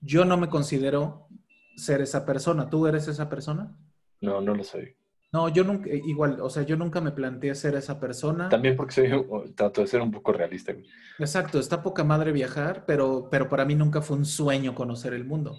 [0.00, 1.28] Yo no me considero
[1.76, 2.70] ser esa persona.
[2.70, 3.76] ¿Tú eres esa persona?
[4.22, 4.96] No, no lo soy.
[5.30, 8.48] No, yo nunca, igual, o sea, yo nunca me planteé ser esa persona.
[8.48, 10.86] También porque soy, trato de ser un poco realista, güey.
[11.18, 15.26] Exacto, está poca madre viajar, pero, pero para mí nunca fue un sueño conocer el
[15.26, 15.58] mundo.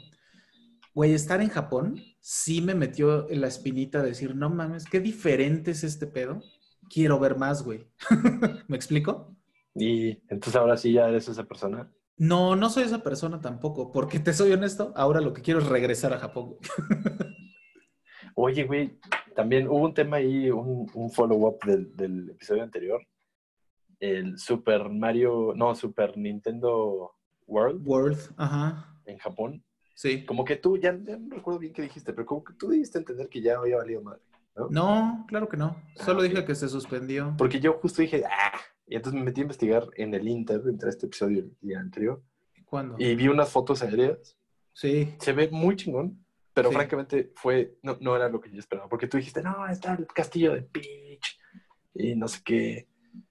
[0.96, 5.02] Güey, estar en Japón sí me metió en la espinita de decir, no mames, qué
[5.02, 6.42] diferente es este pedo.
[6.90, 7.86] Quiero ver más, güey.
[8.70, 9.36] ¿Me explico?
[9.76, 11.92] Y entonces ahora sí ya eres esa persona.
[12.16, 15.68] No, no soy esa persona tampoco, porque te soy honesto, ahora lo que quiero es
[15.68, 16.56] regresar a Japón.
[18.36, 18.98] Oye, güey,
[19.36, 23.06] también hubo un tema ahí, un, un follow-up del, del episodio anterior.
[24.00, 27.16] El Super Mario, no, Super Nintendo
[27.48, 29.62] World World, ajá, en Japón.
[29.96, 30.24] Sí.
[30.26, 33.00] Como que tú, ya, ya no recuerdo bien qué dijiste, pero como que tú diste
[33.00, 34.22] entender que ya había valido madre.
[34.56, 34.70] ¿no?
[34.70, 35.76] No, claro que no.
[35.96, 36.30] Solo Ah, ok.
[36.30, 37.34] dije que se suspendió.
[37.38, 40.90] Porque yo justo dije, ah, y entonces me metí a investigar en el Inter entre
[40.92, 42.22] este episodio y el anterior.
[42.66, 42.96] ¿Cuándo?
[43.00, 44.38] Y vi unas fotos aéreas.
[44.74, 45.14] Sí.
[45.20, 46.76] Se ve muy chingón, pero Sí.
[46.76, 48.88] francamente fue, no, no era lo que yo esperaba.
[48.88, 51.38] Porque tú dijiste, no, está el castillo de Peach
[51.94, 52.88] y no sé qué.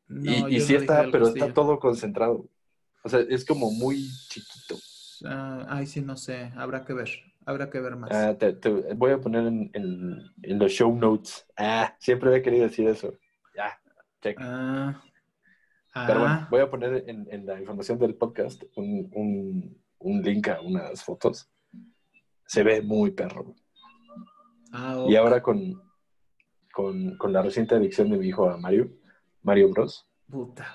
[0.08, 1.44] No, y sí no está, pero castillo.
[1.46, 2.48] está todo concentrado.
[3.02, 4.76] O sea, es como muy chiquito.
[5.26, 6.52] Ah, ay, sí, no sé.
[6.56, 7.08] Habrá que ver.
[7.46, 8.10] Habrá que ver más.
[8.12, 11.46] Ah, te, te voy a poner en, en- en los show notes.
[11.56, 13.12] Ah, siempre había querido decir eso.
[13.54, 13.78] Ya,
[14.22, 14.38] check.
[14.40, 15.02] Ah.
[16.06, 20.48] Pero bueno, voy a poner en, en la información del podcast un, un- un link
[20.48, 21.48] a unas fotos.
[22.46, 23.54] Se ve muy perro.
[24.72, 25.80] ah, Y ahora con,
[26.72, 28.90] con, con la reciente adicción de mi hijo a Mario,
[29.42, 30.74] Mario Bros, Puta.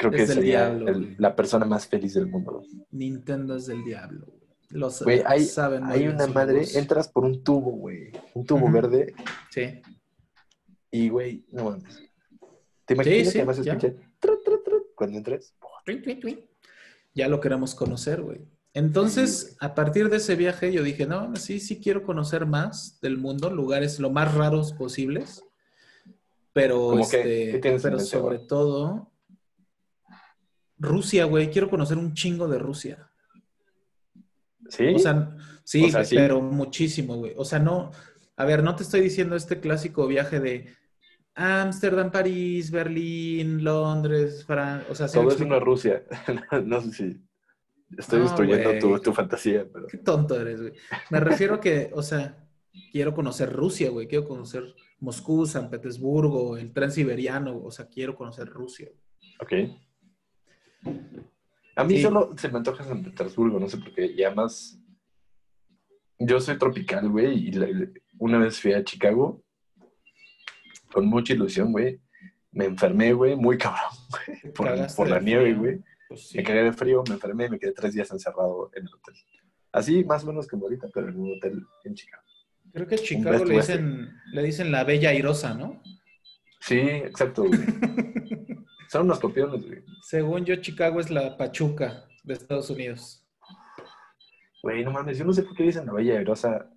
[0.00, 2.62] Creo que Es sería diablo, el- la persona más feliz del mundo.
[2.90, 4.26] Nintendo es del diablo.
[4.70, 8.12] Los Güey, hay, saben hay una madre, entras por un tubo, güey.
[8.34, 8.72] Un tubo Ujú.
[8.72, 9.12] verde
[9.50, 9.82] Sí.
[10.90, 12.02] y, güey, no mames.
[12.86, 13.72] ¿Te imaginas sí, que además ya.
[13.74, 15.54] escuché trut, trut, trut cuando entres?
[17.14, 18.40] Ya lo queremos conocer, güey.
[18.72, 23.18] Entonces, a partir de ese viaje, yo dije, no, sí, sí quiero conocer más del
[23.18, 25.44] mundo, lugares lo más raros posibles.
[26.52, 29.10] Pero, este, ¿Qué tienes en pero sobre todo,
[30.80, 31.50] Rusia, güey.
[31.50, 33.10] Quiero conocer un chingo de Rusia.
[34.68, 34.86] ¿Sí?
[34.94, 36.16] O sea, sí, O sea, güey, sí.
[36.16, 37.34] pero muchísimo, güey.
[37.36, 37.90] O sea, no,
[38.36, 40.74] a ver, no te estoy diciendo este clásico viaje de
[41.34, 44.86] Ámsterdam, París, Berlín, Londres, Francia.
[44.90, 45.54] O sea, ¿sí me Todo es explico?
[45.56, 46.02] una Rusia.
[46.64, 47.20] no sé si
[47.98, 49.86] estoy No, destruyendo tu, tu fantasía, pero...
[49.86, 50.72] Qué tonto eres, güey.
[51.10, 52.46] Me refiero a que, o sea,
[52.92, 54.06] quiero conocer Rusia, güey.
[54.06, 57.60] Quiero conocer Moscú, San Petersburgo, el tren siberiano.
[57.64, 58.88] O sea, quiero conocer Rusia.
[59.40, 59.52] Ok.
[61.76, 62.02] A mí Sí.
[62.02, 64.06] solo se me antoja San Petersburgo, no sé por qué.
[64.06, 64.78] Y además,
[66.18, 67.68] yo soy tropical, güey, y la-
[68.18, 69.42] una vez fui a Chicago
[70.92, 72.00] con mucha ilusión, güey.
[72.52, 74.52] Me enfermé, güey, muy cabrón, güey,
[74.96, 75.80] por, la nieve, güey.
[76.08, 76.38] Pues sí.
[76.38, 79.14] Me cagué de frío, me enfermé y me quedé tres días encerrado en el hotel.
[79.72, 82.24] Así, más o menos como ahorita, pero en un hotel en Chicago.
[82.72, 85.80] Creo que a Chicago le dicen, le dicen la bella airosa, ¿no?
[86.60, 87.60] Sí, exacto, güey.
[88.90, 89.84] Son unos copiones, güey.
[90.02, 93.24] Según yo, Chicago es la Pachuca de Estados Unidos.
[94.64, 96.68] Güey, no mames, yo no sé por qué dicen la bella airosa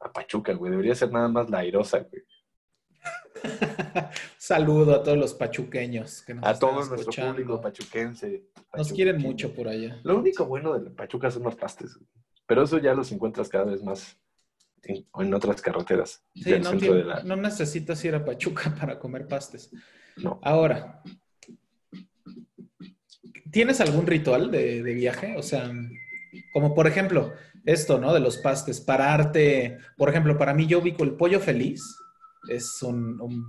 [0.00, 0.70] a Pachuca, güey.
[0.70, 2.22] Debería ser nada más la airosa, güey.
[4.36, 8.44] Saludo a todos los pachuqueños que nos A todo nuestro público pachuquense.
[8.76, 9.98] Nos quieren mucho por allá.
[10.04, 12.06] Lo único bueno de la Pachuca son los pastes, güey.
[12.46, 14.20] Pero eso ya los encuentras cada vez más
[14.82, 17.22] en, en otras carreteras Sí, no, tiene- la...
[17.22, 19.70] no necesitas ir a Pachuca para comer pastes.
[20.18, 20.38] No.
[20.42, 21.02] Ahora,
[23.50, 25.34] ¿tienes algún ritual de, de viaje?
[25.36, 25.70] O sea,
[26.52, 27.32] como por ejemplo,
[27.64, 28.12] esto, ¿no?
[28.12, 29.78] De los pastes, pararte.
[29.96, 31.82] Por ejemplo, para mí yo ubico el pollo feliz.
[32.48, 33.44] Es un, un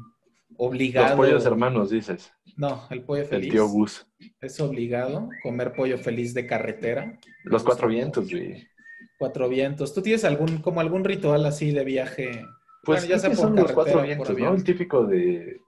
[0.58, 1.16] obligado.
[1.16, 2.32] Los pollos hermanos, dices.
[2.58, 3.52] No, el pollo El feliz.
[3.52, 4.06] tío Gus.
[4.42, 7.18] Es obligado comer pollo feliz de carretera.
[7.46, 8.68] Los cuatro vientos, güey.
[9.18, 9.94] Cuatro vientos.
[9.94, 12.44] ¿Tú tienes algún, como algún ritual así de viaje?
[12.84, 14.54] Pues Bueno, ya sea por son los cuatro vientos, ¿no?
[14.54, 15.62] El típico de,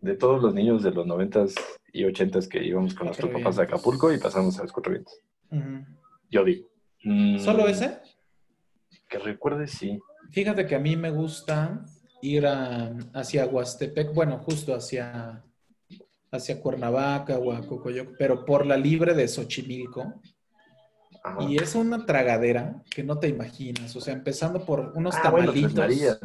[0.00, 1.54] de todos los niños de los noventas
[1.92, 3.62] y ochentas que íbamos con nuestros papás a.
[3.62, 5.14] Acapulco y pasamos a los cuatro vientos.
[6.30, 6.66] Yo digo.
[7.04, 7.98] Mm, ¿Solo ese?
[9.08, 9.98] Que recuerde, sí.
[10.30, 11.84] Fíjate que a mí me gusta
[12.22, 15.42] ir a- hacia Huastepec, bueno, justo hacia,
[16.30, 20.20] hacia Cuernavaca o a Cocoyoc, pero por la libre de Xochimilco.
[21.22, 21.42] Ajá.
[21.42, 23.94] Y es una tragadera que no te imaginas.
[23.96, 25.74] O sea, empezando por unos Ah, bueno, tamalitos.
[25.74, 26.18] Marías.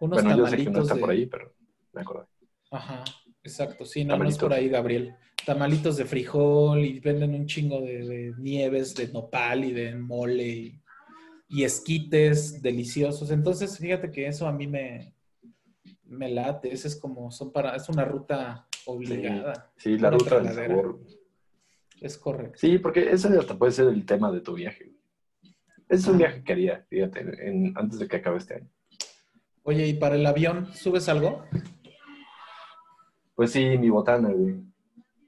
[0.00, 1.54] unos Bueno, yo sé que no tamalitos está de- por ahí, pero
[1.92, 2.26] me acordé.
[2.70, 3.04] Ajá,
[3.42, 3.84] exacto.
[3.84, 4.40] Sí, no, no es Tamalitos.
[4.42, 5.14] por ahí, Gabriel.
[5.44, 10.46] Tamalitos de frijol y venden un chingo de, de nieves, de nopal y de mole
[10.46, 10.80] y,
[11.48, 13.30] y esquites deliciosos.
[13.30, 15.14] Entonces, fíjate que eso a mí me,
[16.04, 16.72] me late.
[16.72, 19.72] Ese es como, son para, es una ruta obligada.
[19.76, 21.00] Sí, la ruta del sabor.
[22.00, 22.58] Es correcto.
[22.58, 24.92] Sí, porque ese hasta puede ser el tema de tu viaje.
[25.88, 28.68] Ese es un viaje que haría, fíjate, en- antes de que acabe este año.
[29.64, 31.44] Oye, ¿y para el avión subes algo?
[33.40, 34.60] Pues sí, mi botana, güey.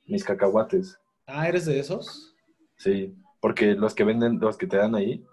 [0.05, 1.01] Mis cacahuates.
[1.27, 2.37] Ah, ¿eres de esos?
[2.77, 5.25] Sí, porque los que venden, los que te dan ahí,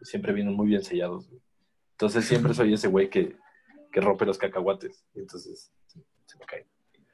[0.00, 1.28] siempre vienen muy bien sellados.
[1.28, 1.40] güey.
[1.90, 3.36] Entonces siempre soy ese güey que,
[3.90, 5.04] que rompe los cacahuates.
[5.16, 6.68] Entonces se, se me cae.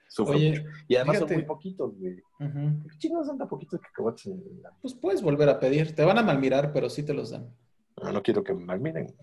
[0.07, 0.63] Sufro Oye, mucho.
[0.87, 1.33] Y además fíjate.
[1.33, 2.23] son muy poquitos, güey.
[2.41, 2.89] Ujú.
[2.91, 4.27] ¿Qué chingados son tan poquitos cacahuates?
[4.27, 5.95] en la- Pues puedes volver a pedir.
[5.95, 7.49] Te van a malmirar, pero sí te los dan.
[8.03, 9.17] No, no quiero que me malmiren.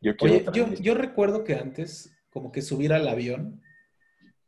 [0.00, 3.62] Yo quiero Oye, yo, yo recuerdo que antes, como que subir al avión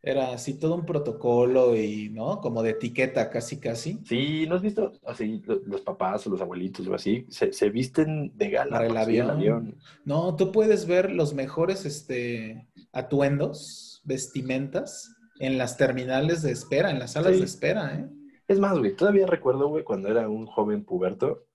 [0.07, 2.41] era así todo un protocolo y, ¿no?
[2.41, 3.99] Como de etiqueta, casi, casi.
[4.05, 4.93] Sí, ¿no has visto?
[5.07, 8.87] Así, lo- los papás o los abuelitos o así, se, se visten de gala Para
[8.87, 9.77] el subir al avión.
[10.05, 16.99] No, tú puedes ver los mejores este, atuendos, vestimentas en las terminales de espera, en
[16.99, 17.39] las salas Sí.
[17.41, 18.09] de espera, ¿eh?
[18.47, 21.47] Es más, güey, todavía recuerdo, güey, cuando era un joven puberto,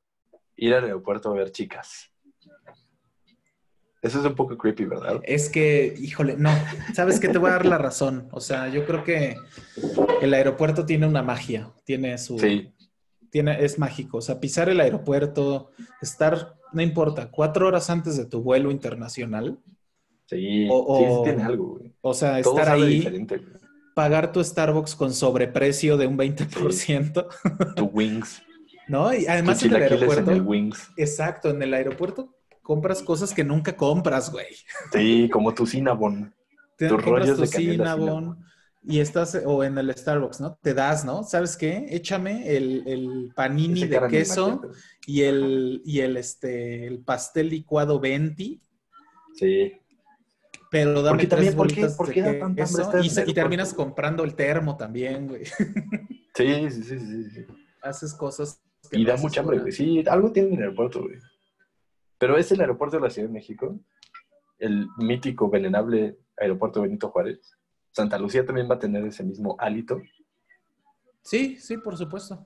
[0.56, 2.12] ir al aeropuerto a ver chicas.
[4.02, 5.20] Eso es un poco creepy, ¿verdad?
[5.24, 6.50] Es que, híjole, no,
[6.94, 8.30] sabes que te voy a dar la razón.
[8.32, 9.36] O sea, yo creo que
[10.22, 12.72] el aeropuerto tiene una magia, tiene su, Sí,
[13.30, 14.18] tiene, es mágico.
[14.20, 19.60] O sea, pisar el aeropuerto, estar, no importa, cuatro horas antes de tu vuelo internacional.
[20.28, 21.94] sí, O- sí, sí tiene algo, güey.
[22.02, 23.42] O sea, Todo estar ahí, diferente,
[23.96, 27.28] pagar tu Starbucks con sobreprecio de un 20%,
[27.76, 28.42] Tu wings,
[28.88, 29.14] ¿no?
[29.14, 30.90] Y además en el aeropuerto, en el wings.
[30.96, 32.39] exacto, en el aeropuerto
[32.70, 34.46] compras cosas que nunca compras, güey.
[34.94, 36.32] Sí, como tu cinnabon.
[36.78, 38.46] Te Tus compras rollos tu de Cinnabon
[38.84, 40.56] y estás, o en el Starbucks, ¿no?
[40.62, 41.24] Te das, ¿no?
[41.24, 41.88] ¿Sabes qué?
[41.90, 44.62] Échame el, el panini Ese de queso
[45.08, 48.62] y el, y el, este, el pastel licuado Venti,
[49.34, 49.74] Sí.
[50.70, 53.26] pero dame Porque también, tres ¿por qué- bolitas por de qué da tanta hambre queso
[53.26, 55.44] y, y terminas comprando el termo también, güey.
[56.36, 57.30] Sí, sí, sí, sí.
[57.32, 57.46] sí.
[57.82, 58.62] Haces cosas.
[58.90, 59.72] que Y no da mucha hambre, güey.
[59.72, 61.16] Sí, algo tiene en el aeropuerto, güey.
[62.20, 63.80] Pero es el aeropuerto de la Ciudad de México,
[64.60, 67.58] el mítico, venenable aeropuerto Benito Juárez.
[67.92, 70.00] Santa Lucía también va a tener ese mismo hálito.
[71.22, 72.46] Sí, sí, por supuesto.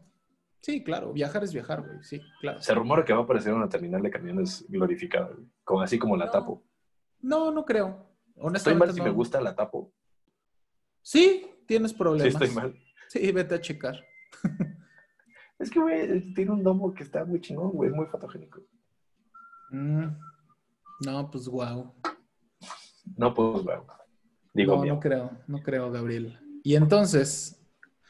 [0.62, 2.02] Sí, claro, viajar es viajar, güey.
[2.04, 2.62] Sí, claro.
[2.62, 5.46] Se rumora que va a aparecer una terminal de camiones glorificada, güey.
[5.64, 6.64] Como, así como la No, tapo.
[7.20, 8.08] No, no creo.
[8.30, 9.06] Estoy Honestamente, mal si no.
[9.06, 9.92] me gusta la tapo.
[11.02, 12.34] Sí, tienes Sí, problemas.
[12.42, 12.76] estoy mal.
[13.10, 13.96] Sí, vete a checar.
[15.60, 17.90] Es que, güey, tiene un domo que está muy chingón, güey.
[17.90, 18.60] Es muy fotogénico.
[19.74, 20.08] Mm,
[21.06, 21.94] No, pues wow.
[23.18, 23.78] No, pues, güey.
[24.54, 24.94] Digo, No, mío.
[24.96, 26.38] no creo, no creo, Gabriel.
[26.64, 27.60] Y entonces,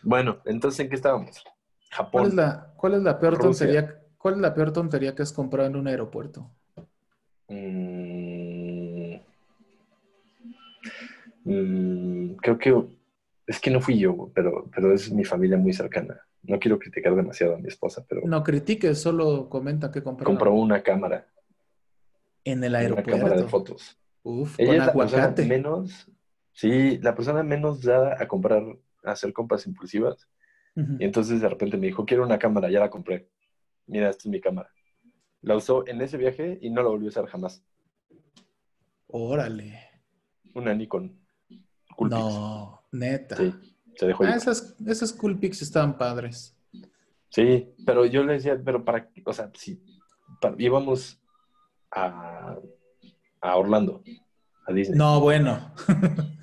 [0.03, 1.43] Bueno, entonces, ¿en qué estábamos?
[1.89, 2.27] ¿cuál Japón.
[2.27, 3.65] es la, cuál es la peor Rusia.
[3.67, 3.99] tontería?
[4.17, 6.49] ¿Cuál es la peor tontería que has comprado en un aeropuerto?
[7.49, 9.19] Mm,
[11.45, 12.75] mm, creo que
[13.47, 16.19] es que no fui yo, pero, pero es mi familia muy cercana.
[16.43, 20.53] No quiero criticar demasiado a mi esposa, pero No critiques, solo comenta que compró compró
[20.53, 21.25] una cámara,
[22.45, 23.49] en el una cámara de aeropuerto.
[23.49, 23.97] fotos.
[24.23, 26.11] Uf, Ella con es la persona menos,
[26.51, 28.63] sí, la persona menos dada a comprar,
[29.03, 30.27] a hacer compras impulsivas.
[30.75, 33.29] Y entonces de repente me dijo, quiero una cámara, ya la compré.
[33.85, 34.69] Mira, esta es mi cámara.
[35.41, 37.63] La usó en ese viaje y no la volvió a usar jamás.
[39.07, 39.79] Órale.
[40.55, 41.19] Una Nikon.
[41.95, 42.19] Coolpix.
[42.19, 43.35] No, neta.
[43.37, 43.53] Sí,
[43.95, 44.35] se dejó Ah, ir.
[44.37, 46.55] esas, esas cool pics estaban padres.
[47.29, 49.83] Sí, pero yo le decía, pero para, o sea, si
[50.41, 51.21] para- íbamos
[51.95, 52.57] a,
[53.41, 54.03] a Orlando,
[54.67, 54.97] a Disney.
[54.97, 55.73] No, bueno.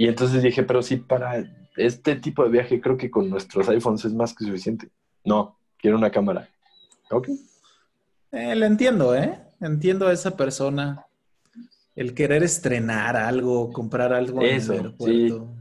[0.00, 1.44] Y entonces dije, pero sí, para
[1.76, 4.88] este tipo de viaje creo que con nuestros iPhones es más que suficiente.
[5.26, 6.48] No, quiero una cámara.
[7.10, 7.28] Ok.
[8.32, 9.38] Eh, le entiendo, ¿eh?
[9.60, 11.04] Entiendo a esa persona.
[11.94, 15.54] El querer estrenar algo, comprar algo Eso, en el aeropuerto.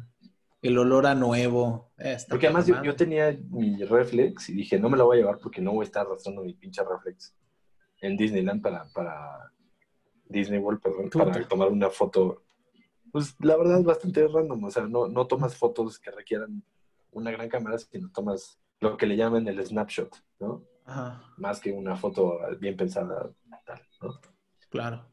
[0.62, 1.92] El olor a nuevo.
[1.98, 5.20] Eh, Porque además yo, yo tenía mi reflex y dije, no me la voy a
[5.20, 7.36] llevar porque no voy a estar arrastrando mi pinche reflex
[8.02, 9.52] en Disneyland para, para
[10.26, 11.26] Disney World, perdón, Puta.
[11.26, 12.44] para tomar una foto.
[13.12, 16.64] Pues la verdad es bastante random, o sea, no, no tomas fotos que requieran
[17.12, 20.64] una gran cámara, sino tomas lo que le llaman el snapshot, ¿no?
[20.86, 23.30] Ajá, Más que una foto bien pensada,
[23.66, 24.20] tal, ¿no?
[24.70, 25.06] claro.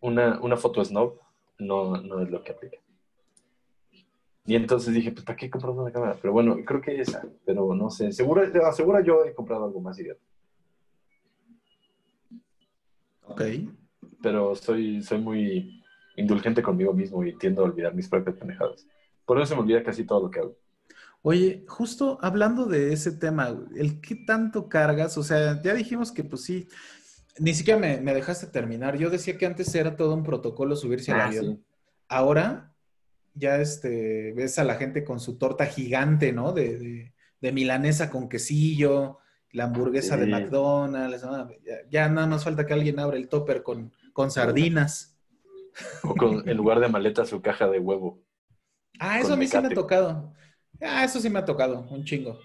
[0.00, 1.18] Una, una foto snob
[1.58, 2.78] no, no es lo que aplica.
[4.46, 6.16] Y entonces dije, pues, ¿para qué comprar una cámara?
[6.20, 8.12] Pero bueno, creo que esa, pero no sé.
[8.12, 10.20] Seguro, asegura yo he comprado algo más idiota.
[13.26, 13.42] Ok.
[14.22, 15.82] Pero soy, soy muy
[16.16, 18.86] indulgente conmigo mismo y tiendo a olvidar mis propias pendejadas.
[19.24, 20.56] Por eso se me olvida casi todo lo que hago.
[21.22, 26.22] Oye, justo hablando de ese tema, el qué tanto cargas, o sea, ya dijimos que
[26.22, 26.68] pues sí,
[27.38, 28.96] ni siquiera me, me dejaste terminar.
[28.98, 31.44] Yo decía que antes era todo un protocolo subirse al Ah, avión.
[31.56, 31.64] sí.
[32.08, 32.74] Ahora
[33.32, 36.52] ya este, ves a la gente con su torta gigante, ¿no?
[36.52, 39.18] De, de- de milanesa con quesillo,
[39.54, 40.26] la hamburguesa de.
[40.26, 41.48] McDonald's, ¿no?
[41.64, 45.16] ya, ya nada más falta que alguien abra el topper con, con sardinas.
[46.02, 48.22] O con, en lugar de maleta, su caja de huevo.
[48.98, 50.32] Ah, eso a mí sí me ha tocado.
[50.80, 52.38] Ah, eso sí me ha tocado, un chingo.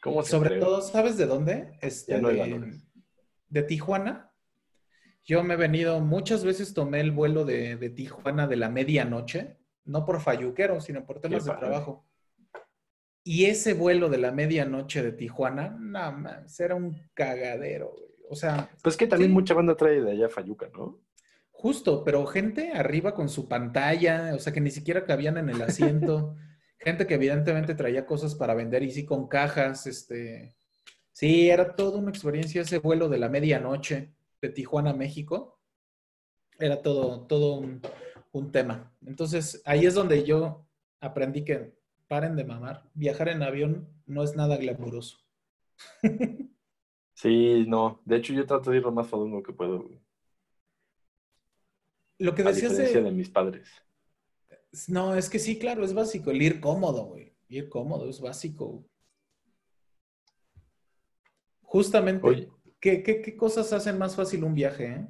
[0.00, 1.76] ¿Cómo se Sobre todo, ¿sabes de dónde?
[1.80, 4.32] Este, no de, Tijuana.
[5.24, 9.58] Yo me he venido, muchas veces tomé el vuelo de, de Tijuana de la medianoche,
[9.84, 12.04] no por falluquero, sino por temas de trabajo.
[13.24, 18.10] Y ese vuelo de la medianoche de Tijuana, no mames, era un cagadero, güey.
[18.28, 19.34] O sea, Pues que también Sí.
[19.34, 21.00] mucha banda trae de allá Fayuca, ¿no?
[21.54, 25.62] justo, pero gente arriba con su pantalla, o sea, que ni siquiera cabían en el
[25.62, 26.34] asiento.
[26.78, 30.56] gente que evidentemente traía cosas para vender y sí con cajas, este.
[31.12, 35.60] Sí, era toda una experiencia ese vuelo de la medianoche de Tijuana a México.
[36.58, 37.80] Era todo, todo un,
[38.32, 38.92] un tema.
[39.06, 40.66] Entonces, ahí es donde yo
[41.00, 41.74] aprendí que
[42.12, 42.90] paren de mamar.
[42.92, 45.16] Viajar en avión no es nada glamuroso.
[47.14, 48.02] Sí, no.
[48.04, 49.98] De hecho, yo trato de ir lo más fadongo que puedo, güey.
[52.18, 53.00] Lo que decías de...
[53.00, 53.66] de mis padres.
[54.88, 56.30] No, es que sí, claro, es básico.
[56.30, 57.32] El ir cómodo, güey.
[57.48, 58.84] Ir cómodo es básico.
[61.62, 64.86] Justamente, Oye, ¿qué, qué, qué cosas hacen más fácil un viaje?
[64.86, 65.06] eh?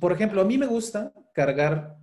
[0.00, 1.98] Por ejemplo, a mí me gusta cargar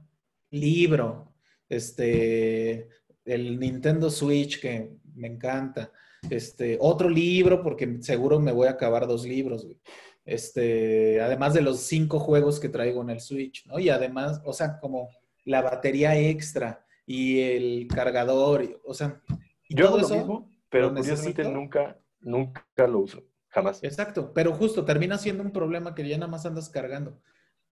[0.51, 1.33] libro,
[1.67, 2.89] este,
[3.25, 5.91] el Nintendo Switch que me encanta,
[6.29, 9.77] este, otro libro porque seguro me voy a acabar dos libros, güey.
[10.25, 13.77] Este, además de los cinco juegos que traigo en el Switch, ¿no?
[13.79, 15.09] Y además, o sea, como
[15.45, 19.21] la batería extra y el cargador, y- o sea,
[19.67, 20.15] y yo hago lo eso.
[20.17, 23.21] mismo, pero lo curiosamente nunca, nunca lo uso.
[23.49, 23.83] Jamás.
[23.83, 27.19] Exacto, pero justo termina siendo un problema que ya nada más andas cargando.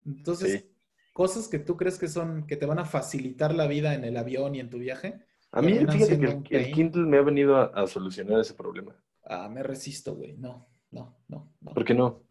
[0.05, 0.71] Entonces, Sí.
[1.13, 4.17] cosas que tú crees que son, que te van a facilitar la vida en el
[4.17, 5.21] avión y en tu viaje,
[5.53, 6.73] A mí, fíjate que el.
[6.73, 8.95] Kindle me ha venido a, a solucionar ese problema.
[9.25, 10.37] Ah, me resisto, güey.
[10.37, 11.73] No, no, no, no.
[11.73, 12.23] ¿Por qué no?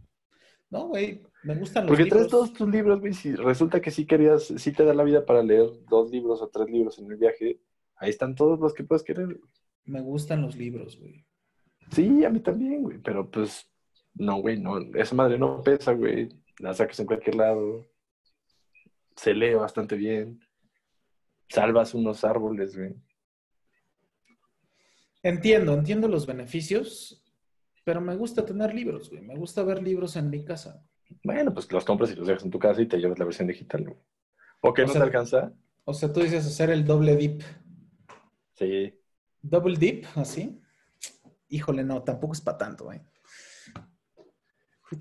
[0.70, 1.24] No, güey.
[1.44, 2.32] Me gustan los Porque traes libros.
[2.32, 3.14] todos tus libros, güey.
[3.14, 6.50] Si resulta que sí querías, sí te da la vida para leer dos libros o
[6.50, 7.60] tres libros en el viaje,
[7.96, 9.40] ahí están todos los que puedes querer.
[9.86, 11.26] Me gustan los libros, güey.
[11.92, 13.00] Sí, a mí también, güey.
[13.00, 13.70] Pero pues,
[14.14, 14.78] no, güey, no.
[14.96, 16.30] Esa madre no pesa, güey.
[16.60, 17.86] La sacas en cualquier lado.
[19.16, 20.40] Se lee bastante bien.
[21.48, 22.96] Salvas unos árboles, güey.
[25.24, 27.24] Entiendo, entiendo los beneficios,
[27.84, 29.22] pero me gusta tener libros, güey.
[29.22, 30.84] Me gusta ver libros en mi casa.
[31.24, 33.48] Bueno, pues los compras y los dejas en tu casa y te llevas la versión
[33.48, 33.98] digital, güey.
[34.62, 35.54] ¿O que O no sea- te alcanza?
[35.86, 37.42] O sea, tú dices hacer el doble dip.
[38.54, 38.94] Sí.
[39.42, 40.62] Double dip, así.
[41.50, 43.02] Híjole, no, tampoco es para tanto, güey.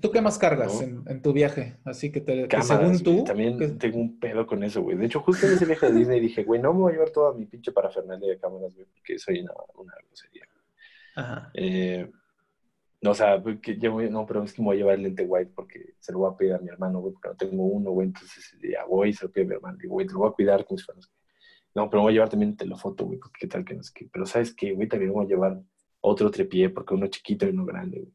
[0.01, 0.81] ¿Tú qué más cargas No.
[0.81, 1.77] en, en tu viaje?
[1.83, 3.03] Así que, te, que Cámaras, según güey.
[3.03, 4.97] tú, También que- tengo un pedo con eso, güey.
[4.97, 7.09] De hecho, justo en ese viaje de Disney dije, güey, no me voy a llevar
[7.11, 10.43] toda mi pinche parafernalia de cámaras, güey, porque soy una, una grosería.
[11.15, 11.51] Ajá.
[11.55, 12.09] Eh,
[13.03, 15.51] o sea, que voy- no, pero es que me voy a llevar el lente white
[15.55, 18.07] porque se lo voy a pedir a mi hermano, güey, porque no tengo uno, güey.
[18.09, 19.77] Entonces ya voy y se lo pido a mi hermano.
[19.81, 20.99] Digo, güey, te lo voy a cuidar como si fuera.
[21.01, 21.07] no.
[21.75, 23.83] No, pero me voy a llevar también el telefoto, güey, porque qué tal que no
[23.83, 24.09] sé qué.
[24.11, 24.87] Pero ¿sabes qué, güey?
[24.87, 25.61] También me voy a llevar
[26.01, 28.13] otro trepié porque uno chiquito y uno grande, güey.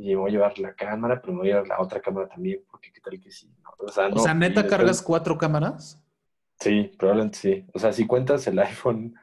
[0.00, 2.28] Y me voy a llevar la cámara, pero me voy a llevar la otra cámara
[2.28, 3.52] también, porque qué tal que sí.
[3.62, 6.00] No, o sea, o ¿neta cargas cuatro cámaras?
[6.60, 7.66] Sí, probablemente sí.
[7.74, 9.14] O sea, si cuentas el iPhone.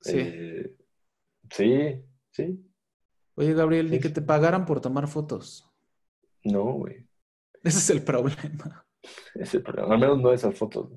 [0.00, 0.18] Sí.
[0.18, 0.76] eh,
[1.50, 2.70] sí, sí.
[3.36, 5.68] Oye, Gabriel, ni Sí, que te pagaran por tomar fotos.
[6.44, 7.08] No, güey.
[7.62, 8.86] Ese es el problema.
[9.34, 9.94] Ese problema.
[9.94, 10.90] Al menos no esas fotos.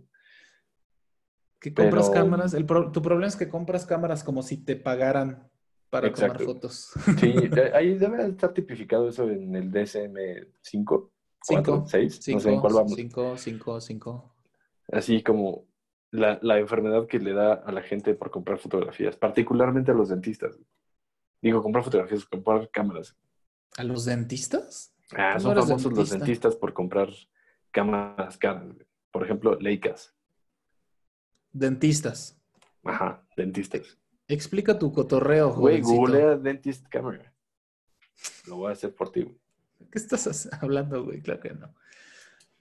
[1.59, 2.53] Que compras Pero- cámaras.
[2.53, 5.49] El pro- tu problema es que compras cámaras como si te pagaran
[5.89, 6.39] para Exacto.
[6.39, 6.91] tomar fotos.
[7.19, 7.33] Sí,
[7.73, 11.09] ahí debe estar tipificado eso en el DSM-5,
[11.47, 12.93] 4, 6, no sé en cuál vamos.
[12.95, 14.35] Cinco, cinco, cinco.
[14.91, 15.65] Así como
[16.11, 20.09] la, la enfermedad que le da a la gente por comprar fotografías, particularmente a los
[20.09, 20.59] dentistas.
[21.41, 23.15] Digo, comprar fotografías, comprar cámaras.
[23.77, 24.93] ¿A los dentistas?
[25.15, 26.17] Ah, ¿Cómo son famosos los dentista?
[26.17, 27.09] dentistas por comprar
[27.71, 28.65] cámaras caras.
[29.11, 30.13] Por ejemplo, Leicas.
[31.51, 32.37] Dentistas.
[32.83, 33.97] Ajá, dentistas.
[34.27, 35.95] Explica tu cotorreo, Güey, jovencito.
[36.01, 37.33] googlea dentist camera.
[38.47, 39.23] Lo voy a hacer por ti.
[39.23, 39.37] güey.
[39.91, 41.21] ¿Qué estás hablando, güey?
[41.21, 41.73] Claro que no.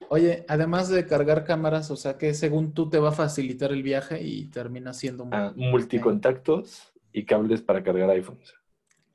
[0.09, 3.83] Oye, además de cargar cámaras, o sea que según tú te va a facilitar el
[3.83, 5.35] viaje y termina siendo un...
[5.35, 8.55] Ah, multicontactos y cables para cargar iPhones.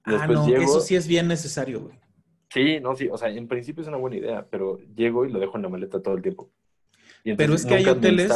[0.04, 0.64] Ah, no, llego.
[0.64, 2.00] eso sí es bien necesario, güey.
[2.50, 3.08] Sí, no, sí.
[3.10, 5.70] O sea, en principio es una buena idea, pero llego y lo dejo en la
[5.70, 6.52] maleta todo el tiempo.
[7.24, 8.30] Y Pero es que hay hoteles-.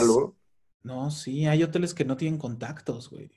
[0.83, 3.31] No, sí, hay hoteles que no tienen contactos, güey.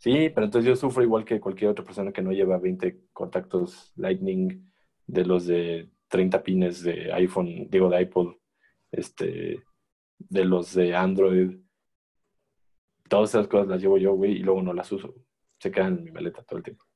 [0.00, 3.92] Sí, pero entonces yo sufro igual que cualquier otra persona que no lleva 20 contactos
[3.96, 4.72] Lightning
[5.06, 8.34] de los de 30 pines de iPhone, digo de iPod,
[8.90, 9.62] este,
[10.18, 11.58] de los de Android.
[13.10, 15.14] Todas esas cosas las llevo yo, güey, y luego no las uso.
[15.58, 16.86] Se quedan en mi maleta todo el tiempo.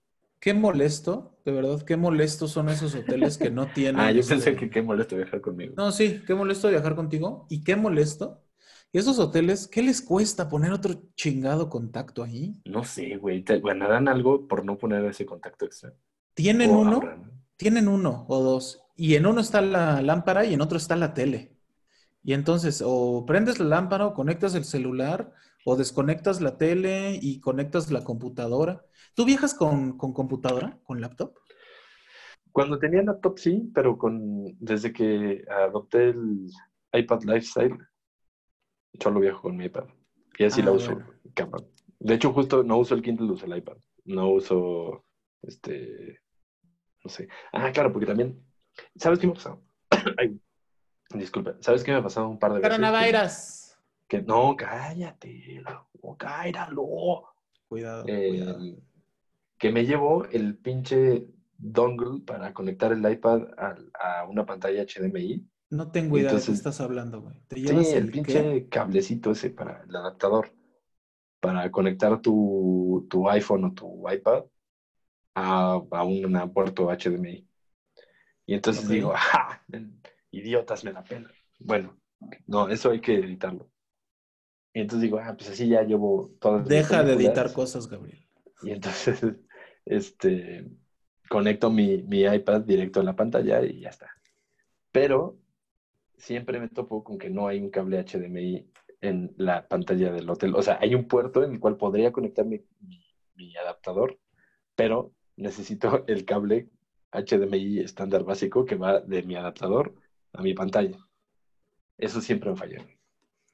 [0.40, 3.96] Qué molesto, de verdad, qué molestos son esos hoteles que no tienen...
[4.00, 5.74] Ah, yo pensé que qué molesto viajar conmigo.
[5.76, 8.43] No, sí, qué molesto viajar contigo y qué molesto.
[8.94, 12.56] Y esos hoteles, ¿qué les cuesta poner otro chingado contacto ahí?
[12.66, 13.42] No sé, güey.
[13.42, 15.94] Te ganarán algo por no poner ese contacto extra.
[16.34, 17.44] Tienen O uno, ahorran.
[17.56, 18.82] tienen uno o dos.
[18.96, 21.56] Y en uno está la lámpara y en otro está la tele.
[22.22, 25.32] Y entonces, o prendes la lámpara o conectas el celular
[25.64, 28.84] o desconectas la tele y conectas la computadora.
[29.14, 31.34] ¿Tú viajas con, con computadora, con laptop?
[32.52, 36.48] Cuando tenía laptop sí, pero con desde que adopté el
[36.92, 37.76] iPad Lifestyle,
[39.00, 39.86] solo viajo con mi iPad.
[40.38, 40.94] Y así Ah, la uso.
[40.94, 41.66] bueno.
[42.00, 43.76] De hecho, justo no uso el Kindle, uso el iPad.
[44.04, 45.04] No uso
[45.42, 46.20] este.
[47.02, 47.28] No sé.
[47.52, 48.42] Ah, claro, porque también.
[48.96, 49.62] ¿Sabes qué me ha pasado?
[50.18, 50.38] Ay,
[51.14, 51.56] disculpa.
[51.60, 52.70] ¿Sabes qué me ha pasado un par de veces?
[52.76, 53.76] Coronavirus.
[54.08, 55.62] Que, que- no, cállate.
[56.18, 57.28] Cállalo.
[57.68, 58.60] Cuidado, Eh, cuidado.
[59.58, 61.26] que me llevo el pinche
[61.56, 65.46] dongle para conectar el iPad a, una pantalla HDMI.
[65.70, 67.34] No tengo idea de qué entonces- estás hablando, güey.
[67.48, 68.12] ¿Te Sí, el qué?
[68.12, 70.52] pinche cablecito ese para el adaptador,
[71.40, 74.44] para conectar tu, tu iPhone o tu iPad
[75.34, 77.46] a, a un puerto HDMI.
[78.46, 79.64] Y entonces digo, ¡ajá!
[80.30, 81.30] Idiotas me la pena.
[81.58, 81.98] Bueno,
[82.46, 83.70] no, eso hay que editarlo.
[84.74, 88.26] Y entonces digo, ah, pues así ya llevo todas Deja de editar cosas, Gabriel.
[88.62, 89.20] Y entonces,
[89.86, 90.68] este,
[91.28, 94.10] conecto mi, mi iPad directo a la pantalla y ya está.
[94.92, 95.38] Pero
[96.16, 98.66] siempre me topo con que no hay un cable HDMI
[99.00, 100.54] en la pantalla del hotel.
[100.54, 103.04] O sea, hay un puerto en el cual podría conectar mi, mi-
[103.36, 104.18] mi adaptador,
[104.74, 106.68] pero necesito el cable
[107.12, 109.94] HDMI estándar básico que va de mi adaptador
[110.32, 110.98] a mi pantalla.
[111.98, 112.78] Eso siempre me falla.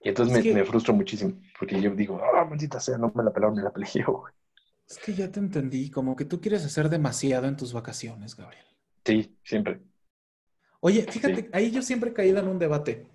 [0.02, 3.12] Y entonces Es me, que- me frustro muchísimo, porque yo digo, ah, maldita sea, no
[3.14, 4.32] me la pelaron, me la peleé yo, güey.
[4.88, 8.64] Es que ya te entendí, como que tú quieres hacer demasiado en tus vacaciones, Gabriel.
[9.04, 9.80] Sí, siempre.
[10.80, 11.48] Oye, fíjate, Sí.
[11.52, 13.06] ahí yo siempre he caído en un debate,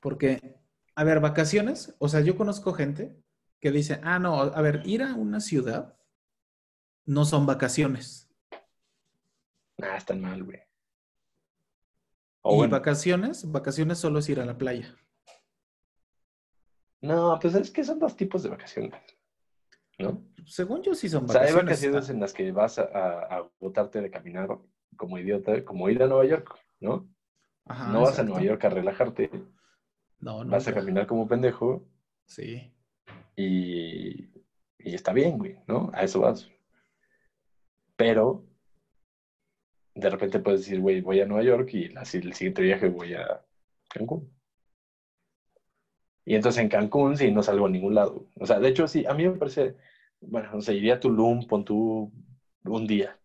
[0.00, 0.58] porque,
[0.94, 3.16] a ver, vacaciones, o sea, yo conozco gente
[3.60, 5.96] que dice, ah, no, a ver, ir a una ciudad
[7.06, 8.28] no son vacaciones.
[9.82, 10.58] Ah, están mal, güey.
[12.44, 14.94] y bueno, vacaciones, vacaciones solo es ir a la playa.
[17.02, 19.00] no, pues es que son dos tipos de vacaciones,
[19.98, 20.22] ¿no?
[20.46, 21.66] Según yo sí son O sea, hay vacaciones.
[21.80, 24.48] vacaciones en las que vas a, a, a botarte de caminar
[24.96, 27.06] como idiota, como ir a Nueva York, ¿no?
[27.66, 28.22] Ajá, no vas a.
[28.24, 29.30] Nueva York a relajarte,
[30.18, 30.50] No, no.
[30.50, 31.86] vas a caminar como pendejo
[32.26, 32.72] Sí.
[33.36, 34.24] y,
[34.78, 35.90] y está bien, güey, ¿no?
[35.94, 36.48] A eso vas.
[37.96, 38.44] Pero
[39.94, 43.44] de repente puedes decir, güey, voy a Nueva York y el siguiente viaje voy a
[43.88, 44.32] Cancún.
[46.24, 48.26] Y entonces en Cancún sí no salgo a ningún lado.
[48.36, 49.76] O sea, de hecho sí, a mí me parece,
[50.20, 52.10] bueno, no sé, iría a Tulum, pon tú
[52.64, 53.18] un día.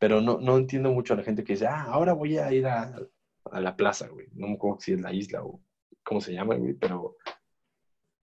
[0.00, 2.66] Pero no, no entiendo mucho a la gente que dice, ah, ahora voy a ir
[2.66, 2.96] a,
[3.44, 4.28] a la plaza, güey.
[4.32, 5.60] No me acuerdo si es la isla o
[6.02, 7.16] cómo se llama, güey, pero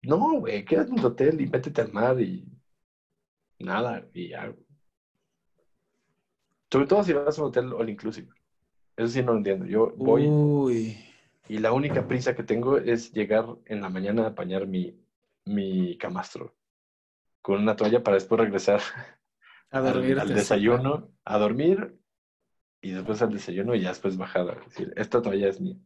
[0.02, 2.46] no, güey, quédate en tu hotel y métete al mar y
[3.58, 4.54] nada, y ya.
[6.70, 8.28] Sobre todo si vas a un hotel all inclusive.
[8.94, 9.64] Eso sí no lo entiendo.
[9.64, 10.98] Yo voy Uy.
[11.48, 14.94] y la única prisa que tengo es llegar en la mañana a apañar mi,
[15.46, 16.54] mi camastro
[17.40, 18.82] con una toalla para después regresar
[19.72, 20.20] A al, dormirte.
[20.20, 21.98] al desayuno, a dormir
[22.80, 25.76] y después al desayuno y ya después bajar a decir, esta toalla es mía.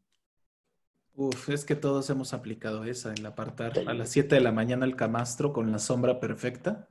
[1.14, 4.84] Uf, es que todos hemos aplicado esa, el apartar a las 7 de la mañana
[4.84, 6.88] el camastro con la sombra perfecta.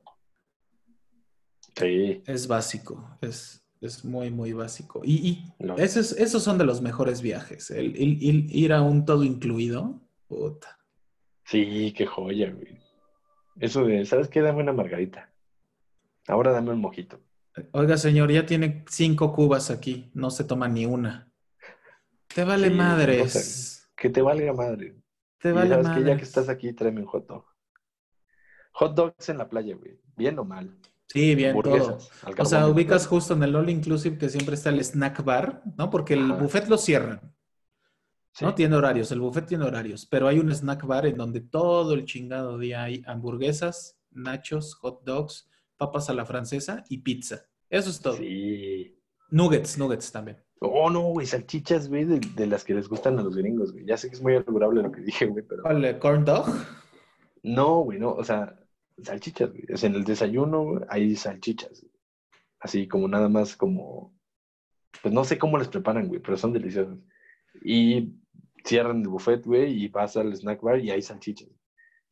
[1.77, 5.01] Sí, Es básico, es, es muy, muy básico.
[5.03, 5.75] Y, y No.
[5.77, 7.69] ese es- esos son de los mejores viajes.
[7.69, 10.79] El, el- el ir a un todo incluido, puta.
[11.43, 12.79] sí, qué joya, güey.
[13.59, 14.41] Eso de, ¿sabes qué?
[14.41, 15.31] Dame una margarita.
[16.27, 17.21] Ahora dame un mojito.
[17.71, 21.31] Oiga, señor, ya tiene cinco cubas aquí, no se toma ni una.
[22.27, 23.89] Te vale Sí, madres.
[23.95, 24.95] Que te valga madre.
[25.39, 27.45] Te Y vale que ya que estás aquí, tráeme un hot dog.
[28.73, 29.99] Hot dogs en la playa, güey.
[30.17, 30.77] Bien o mal.
[31.07, 31.97] Sí, bien, todo.
[32.37, 35.89] O sea, ubicas justo en el All Inclusive que siempre está el snack bar, ¿no?
[35.89, 36.41] Porque el Ajá.
[36.41, 37.33] buffet lo cierran,
[38.33, 38.43] Sí.
[38.43, 38.53] ¿no?
[38.53, 42.03] Tiene horarios, el buffet tiene horarios, pero hay un snack bar en donde todo el
[42.03, 45.47] chingado día hay hamburguesas, nachos, hot dogs,
[45.77, 47.45] papas a la francesa y pizza.
[47.69, 48.17] Eso es todo.
[48.17, 48.97] Sí.
[49.29, 50.37] Nuggets, nuggets también.
[50.59, 53.85] Oh, no, güey, salchichas, güey, de, de las que les gustan a los gringos, güey.
[53.85, 55.63] Ya sé que es muy alugable lo que dije, güey, pero...
[55.63, 56.45] ¿Cuál, eh, corn dog?
[57.43, 58.57] No, güey, no, o sea,
[59.01, 59.65] salchichas, güey.
[59.73, 61.81] O sea, en el desayuno güey, hay salchichas.
[61.81, 61.91] güey.
[62.59, 64.15] Así como nada más como...
[65.01, 66.97] Pues no sé cómo les preparan, güey, pero son deliciosas.
[67.63, 68.15] Y
[68.65, 71.49] cierran el buffet, güey, y vas al snack bar y hay salchichas.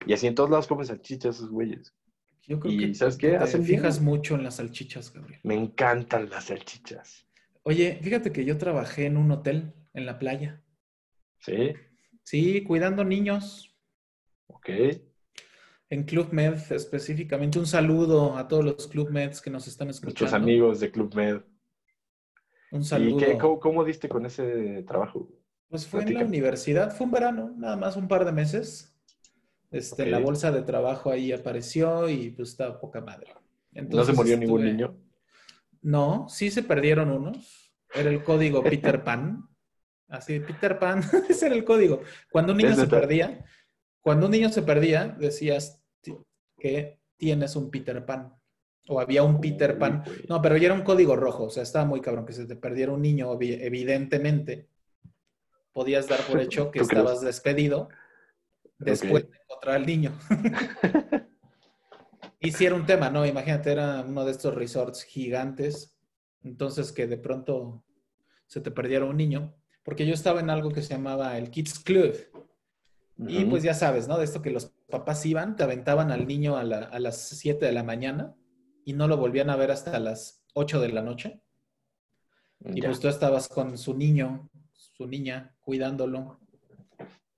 [0.05, 1.93] Y así en todos lados comen salchichas esos güeyes.
[2.47, 3.29] Yo creo ¿Y que, sabes qué?
[3.29, 3.79] te Hacen bien.
[3.79, 5.39] fijas mucho en las salchichas, Gabriel.
[5.43, 7.25] Me encantan las salchichas.
[7.63, 10.61] Oye, fíjate que yo trabajé en un hotel en la playa.
[11.39, 11.73] ¿Sí?
[12.23, 13.73] Sí, cuidando niños.
[14.47, 14.69] Ok.
[15.89, 17.59] En Club Med específicamente.
[17.59, 20.19] Un saludo a todos los Club Meds que nos están escuchando.
[20.21, 21.41] Nuestros amigos de Club Med.
[22.71, 23.17] Un ¿Y saludo.
[23.17, 25.29] qué, cómo, cómo diste con ese trabajo?
[25.69, 28.92] Pues fue en la universidad, fue un verano, nada más un par de meses.
[29.73, 30.05] Este.
[30.05, 33.33] La bolsa de trabajo ahí apareció y pues estaba poca madre.
[33.33, 33.41] ¿No
[33.73, 34.95] se Entonces murió ningún niño?
[35.81, 37.73] No, sí se perdieron unos.
[37.93, 39.49] Era el código Peter Pan.
[40.09, 42.01] Así, Peter Pan, ese era el código.
[42.31, 43.43] Cuando un niño se perdía,
[43.99, 45.81] cuando un niño se perdía, decías
[46.59, 48.31] que tienes un Peter Pan.
[48.87, 50.03] O había un Peter Pan.
[50.29, 52.55] No, pero ya era un código rojo, o sea, estaba muy cabrón que se te
[52.55, 54.67] perdiera un niño, evidentemente.
[55.71, 57.89] Podías dar por hecho que estabas despedido
[58.79, 60.11] después de encontrar al niño.
[62.39, 63.25] y si era un tema, ¿no?
[63.25, 65.97] Imagínate, era uno de estos resorts gigantes,
[66.43, 67.83] entonces que de pronto
[68.47, 71.79] se te perdiera un niño, porque yo estaba en algo que se llamaba el Kids
[71.79, 72.15] Club.
[73.27, 74.17] Y pues ya sabes, ¿no?
[74.17, 77.65] De esto que los papás iban, te aventaban al niño a, la- a las 7
[77.65, 78.35] de la mañana
[78.85, 81.41] y no lo volvían a ver hasta las 8 de la noche.
[82.65, 82.89] Y Ya.
[82.89, 86.39] pues tú estabas con su niño, su niña, cuidándolo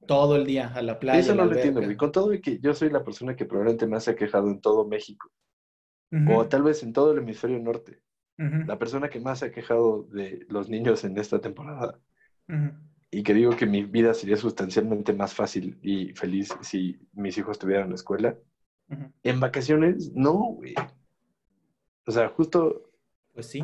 [0.06, 1.20] todo el día a la playa.
[1.20, 1.96] Eso no lo entiendo, güey.
[1.96, 4.62] Con todo y que yo soy la persona que probablemente más se ha quejado en
[4.62, 5.32] todo México,
[6.30, 8.02] o tal vez en todo el hemisferio norte.
[8.38, 12.00] La persona que más se ha quejado de los niños en esta temporada.
[13.12, 17.54] Y que digo que mi vida sería sustancialmente más fácil y feliz si mis hijos
[17.54, 18.38] estuvieran en la escuela.
[19.24, 20.76] En vacaciones, no, güey.
[22.06, 22.92] O sea, justo,
[23.34, 23.64] Pues sí.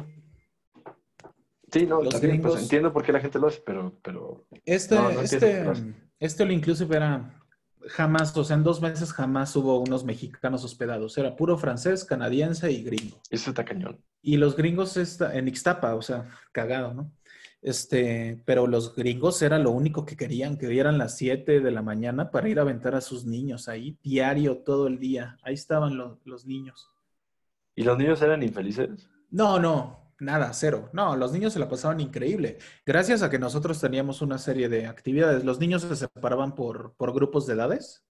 [1.71, 4.95] sí, no, Los también, pues, entiendo por qué la gente lo hace, pero, pero Este,
[4.95, 7.37] No, no entiendo, este, este All Inclusive era
[7.87, 11.17] jamás, o sea, en dos meses jamás hubo unos mexicanos hospedados.
[11.17, 13.19] Era puro francés, canadiense y gringo.
[13.29, 13.99] Eso está cañón.
[14.21, 17.11] Y los gringos está, en Ixtapa, o sea, cagado, ¿no?
[17.63, 21.81] Este, pero los gringos era lo único que querían, que dieran las 7 de la
[21.81, 25.37] mañana para ir a aventar a sus niños ahí, diario, todo el día.
[25.43, 26.89] Ahí estaban lo- los niños.
[27.75, 29.07] ¿Y los niños eran infelices?
[29.29, 30.89] No, no, nada, cero.
[30.93, 32.59] No, los niños se la pasaban increíble.
[32.85, 35.43] Gracias a que nosotros teníamos una serie de actividades.
[35.43, 38.05] Los niños se separaban por, por grupos de edades.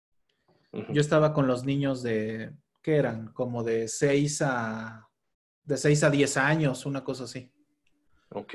[0.90, 2.52] Yo estaba con los niños de,
[2.82, 3.32] ¿qué eran?
[3.32, 5.08] Como de 6 a,
[5.64, 7.52] de 6 a 10 años, una cosa así.
[8.30, 8.54] Ok.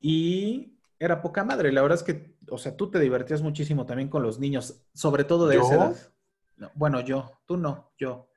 [0.00, 1.72] Y era poca madre.
[1.72, 5.24] La verdad es que, o sea, tú te divertías muchísimo también con los niños, sobre
[5.24, 5.96] todo de esa edad.
[6.56, 8.28] No, bueno, yo, tú no, yo.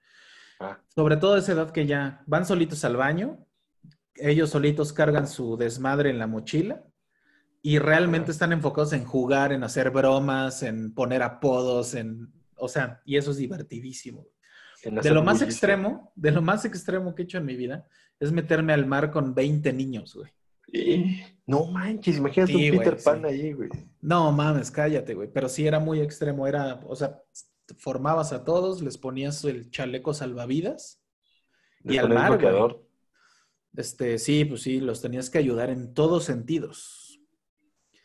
[0.59, 3.44] Ah, Sobre todo de esa edad que ya van solitos al baño,
[4.15, 6.83] ellos solitos cargan su desmadre en la mochila
[7.61, 13.01] y realmente están enfocados en jugar, en hacer bromas, en poner apodos, en, o sea,
[13.05, 14.27] y eso es divertidísimo.
[14.83, 17.87] De lo más extremo, de lo más extremo que he hecho en mi vida
[18.19, 20.31] es meterme al mar con 20 niños, güey.
[20.71, 23.27] Eh, No manches, imagínate Sí, un güey, Peter Pan sí.
[23.27, 23.69] ahí, güey.
[24.01, 25.29] No mames, cállate, güey.
[25.31, 26.45] Pero sí era muy extremo.
[26.47, 27.19] Era, o sea,
[27.77, 31.01] formabas a todos, les ponías el chaleco salvavidas.
[31.83, 32.75] Y al mar, güey.
[33.77, 37.19] Este, sí, pues sí, los tenías que ayudar en todos sentidos.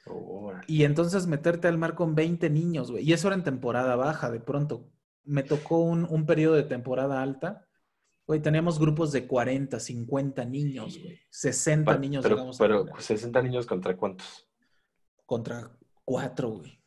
[0.07, 0.65] Órale.
[0.67, 3.05] Y entonces meterte al mar con 20 niños, güey.
[3.09, 4.91] Y eso era en temporada baja, de pronto.
[5.25, 7.67] Me tocó un, un periodo de temporada alta.
[8.27, 11.19] Güey, teníamos grupos de 40, 50 niños, güey.
[11.31, 13.03] 60 Pa- niños pero, pero tener.
[13.03, 14.49] 60 niños contra cuántos?
[15.27, 15.71] Contra
[16.05, 16.81] cuatro, güey.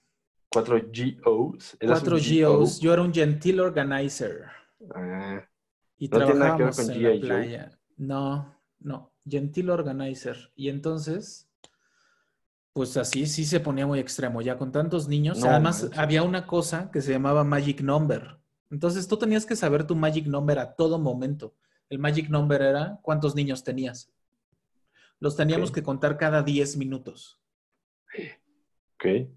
[0.50, 0.80] ¿Cuatro
[1.24, 1.78] GOs?
[1.80, 2.80] ¿Eras Cuatro GOs.
[2.80, 2.82] GO?
[2.84, 4.44] Yo era un gentil organizer.
[4.94, 5.42] Ah,
[5.98, 7.80] Y No tiene nada que ver trabajábamos con en la playa.
[7.98, 8.53] No,
[8.84, 9.14] no.
[9.28, 10.52] Gentil organizer.
[10.56, 11.50] Y entonces,
[12.74, 14.42] pues así sí se ponía muy extremo.
[14.42, 15.40] Ya con tantos niños.
[15.40, 18.40] No Además, había una cosa que se llamaba Magic Number.
[18.70, 21.56] Entonces tú tenías que saber tu Magic Number a todo momento.
[21.90, 24.12] El Magic Number era cuántos niños tenías.
[25.20, 27.40] Los teníamos que contar cada 10 minutos.
[28.96, 29.30] ok.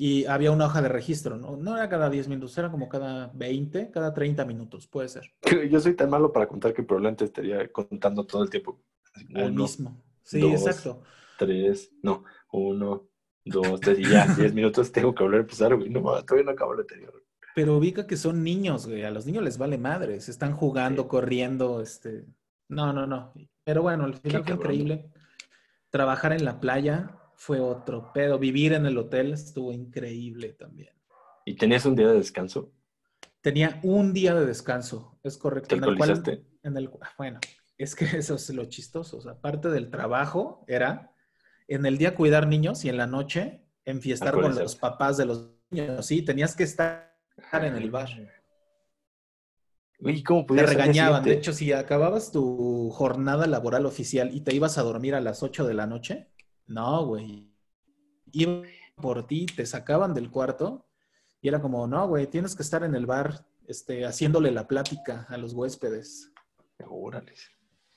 [0.00, 1.56] Y había una hoja de registro, ¿no?
[1.56, 5.32] No era cada 10 minutos, era como cada 20, cada 30 minutos, puede ser.
[5.70, 8.80] Yo soy tan malo para contar que probablemente estaría contando todo el tiempo.
[9.34, 10.00] Uno, mismo.
[10.22, 10.52] Sí, dos.
[10.52, 11.02] exacto.
[11.36, 12.22] tres, no,
[12.52, 13.08] uno,
[13.44, 15.90] dos, tres, y ya, diez minutos tengo que volver a empezar, güey.
[15.90, 17.24] No, todavía no acabo el anterior.
[17.56, 19.02] Pero ubica que son niños, güey.
[19.02, 20.20] A los niños les vale madre.
[20.20, 21.08] Se están jugando, Sí.
[21.08, 22.24] corriendo, este.
[22.68, 23.32] No, no, no.
[23.64, 24.72] Pero bueno, al final fue cabrón.
[24.74, 25.10] increíble.
[25.90, 28.36] Trabajar en la playa fue otro pedo.
[28.38, 30.92] Vivir en el hotel estuvo increíble también.
[31.44, 32.72] ¿Y tenías un día de descanso?
[33.40, 35.68] Tenía un día de descanso, es correcto.
[35.68, 37.38] ¿Te en el cual- en el, bueno,
[37.78, 39.18] es que eso es lo chistoso.
[39.18, 41.12] O sea, parte del trabajo era
[41.68, 45.48] en el día cuidar niños y en la noche enfiestar con los papás de los
[45.70, 46.04] niños.
[46.04, 47.16] Sí, tenías que estar
[47.52, 48.10] en el bar.
[50.00, 51.22] Uy, ¿cómo Te regañaban.
[51.22, 55.44] De hecho, si acababas tu jornada laboral oficial y te ibas a dormir a las
[55.44, 56.28] 8 de la noche,
[56.68, 57.50] no, güey.
[58.32, 58.64] Iban
[58.94, 60.86] por ti, te sacaban del cuarto
[61.40, 65.26] y era como, no, güey, tienes que estar en el bar este, haciéndole la plática
[65.28, 66.32] a los huéspedes.
[66.86, 67.34] Órale.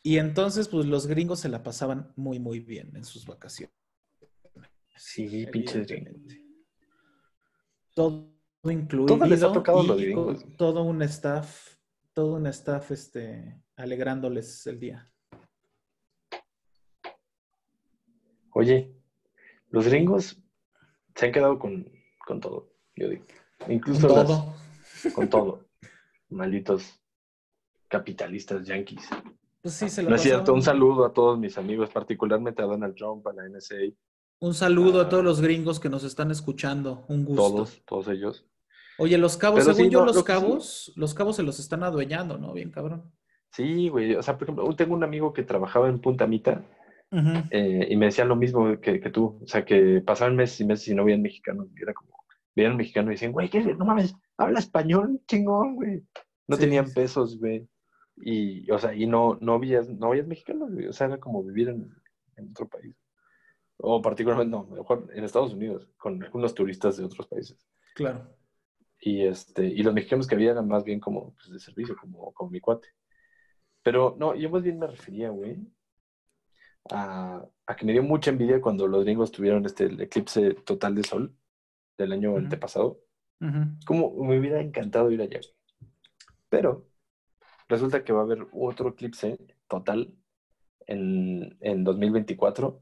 [0.04, 3.76] Y entonces, pues los gringos se la pasaban muy, muy bien en sus vacaciones.
[4.96, 6.46] Sí, pinches evidentemente.
[7.94, 9.18] Todo incluido.
[9.18, 10.46] Todo les ha tocado y los gringos.
[10.58, 11.76] Todo un staff,
[12.14, 15.11] todo un staff este, alegrándoles el día.
[18.54, 18.94] Oye,
[19.70, 20.38] los gringos
[21.16, 21.90] se han quedado con,
[22.26, 23.26] con todo, yo digo.
[23.68, 24.54] Incluso las- todo.
[25.14, 25.66] con todo.
[26.30, 27.00] Malditos
[27.88, 29.08] capitalistas yanquis.
[29.62, 32.66] Pues sí, se la No es cierto, un saludo a todos mis amigos, particularmente a
[32.66, 33.76] Donald Trump, a la NSA,
[34.44, 35.04] Un saludo Ah.
[35.04, 37.06] a todos los gringos que nos están escuchando.
[37.10, 37.44] Un gusto.
[37.44, 38.44] todos, todos ellos.
[38.98, 41.44] Oye, los cabos, Pero según sí, yo, no, los lo sí- cabos, los cabos se
[41.44, 42.52] los están adueñando, ¿no?
[42.54, 43.12] Bien cabrón.
[43.52, 44.16] Sí, güey.
[44.16, 46.26] O sea, por ejemplo, tengo un amigo que trabajaba en Punta
[47.12, 47.52] Mita Ujú.
[47.52, 49.40] eh, y me decía lo mismo que, que tú.
[49.44, 51.68] O sea, que pasaban meses y meses y no veían mexicanos.
[51.76, 52.12] Y era como,
[52.56, 53.62] veían mexicano y decían, güey, ¿qué?
[53.76, 56.04] No mames, habla español, chingón, güey.
[56.48, 56.94] No Sí, tenían sí.
[56.94, 57.68] pesos, güey.
[58.18, 60.88] Y, o sea, y no, no veías, no veías mexicanos, güey.
[60.88, 61.90] O sea, era como vivir en,
[62.38, 62.96] en otro país.
[63.78, 67.68] O particularmente, no, mejor en Estados Unidos, con algunos turistas de otros países.
[67.94, 68.38] Claro.
[69.00, 72.32] Y, este, y los mexicanos que había eran más bien como pues, de servicio, como,
[72.34, 72.90] como mi cuate.
[73.84, 75.58] Pero no, yo más bien me refería, güey,
[76.90, 80.96] a, a que me dio mucha envidia cuando los gringos tuvieron este el eclipse total
[80.96, 81.36] de sol
[81.98, 82.40] del año Ujú.
[82.40, 83.00] antepasado.
[83.40, 83.60] Ujú.
[83.86, 85.40] Como me hubiera encantado ir allá.
[86.50, 86.88] Pero
[87.68, 90.14] resulta que va a haber otro eclipse total
[90.88, 92.82] en, en 2024,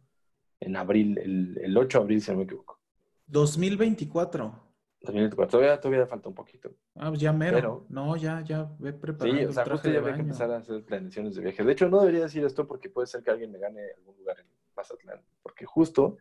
[0.62, 2.80] en abril, el, el 8 de abril, si no me equivoco.
[3.28, 4.69] 2024.
[5.02, 5.50] 2024.
[5.60, 6.72] Todavía, todavía falta un poquito.
[6.96, 7.56] Ah, pues ya mero.
[7.56, 10.24] Pero- no, ya, ya ve preparando Sí, o el sea, traje justo ya que baño.
[10.24, 11.64] empezar a hacer planeaciones de viaje.
[11.64, 14.40] De hecho, no debería decir esto porque puede ser que alguien me gane algún lugar
[14.40, 14.46] en
[14.76, 15.22] Mazatlán.
[15.42, 16.18] Porque justo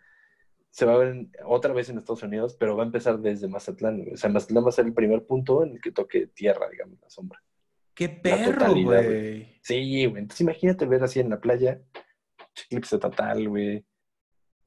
[0.71, 3.49] se va a ver en- otra vez en Estados Unidos, pero va a empezar desde
[3.49, 4.05] Mazatlán.
[4.13, 7.01] O sea, Mazatlán va a ser el primer punto en el que toque tierra, digamos,
[7.01, 7.43] la sombra.
[7.95, 9.59] ¡Qué perro, güey!
[9.61, 10.23] Sí, güey.
[10.23, 11.81] Entonces imagínate ver así en la playa,
[12.67, 13.85] eclipse total, güey.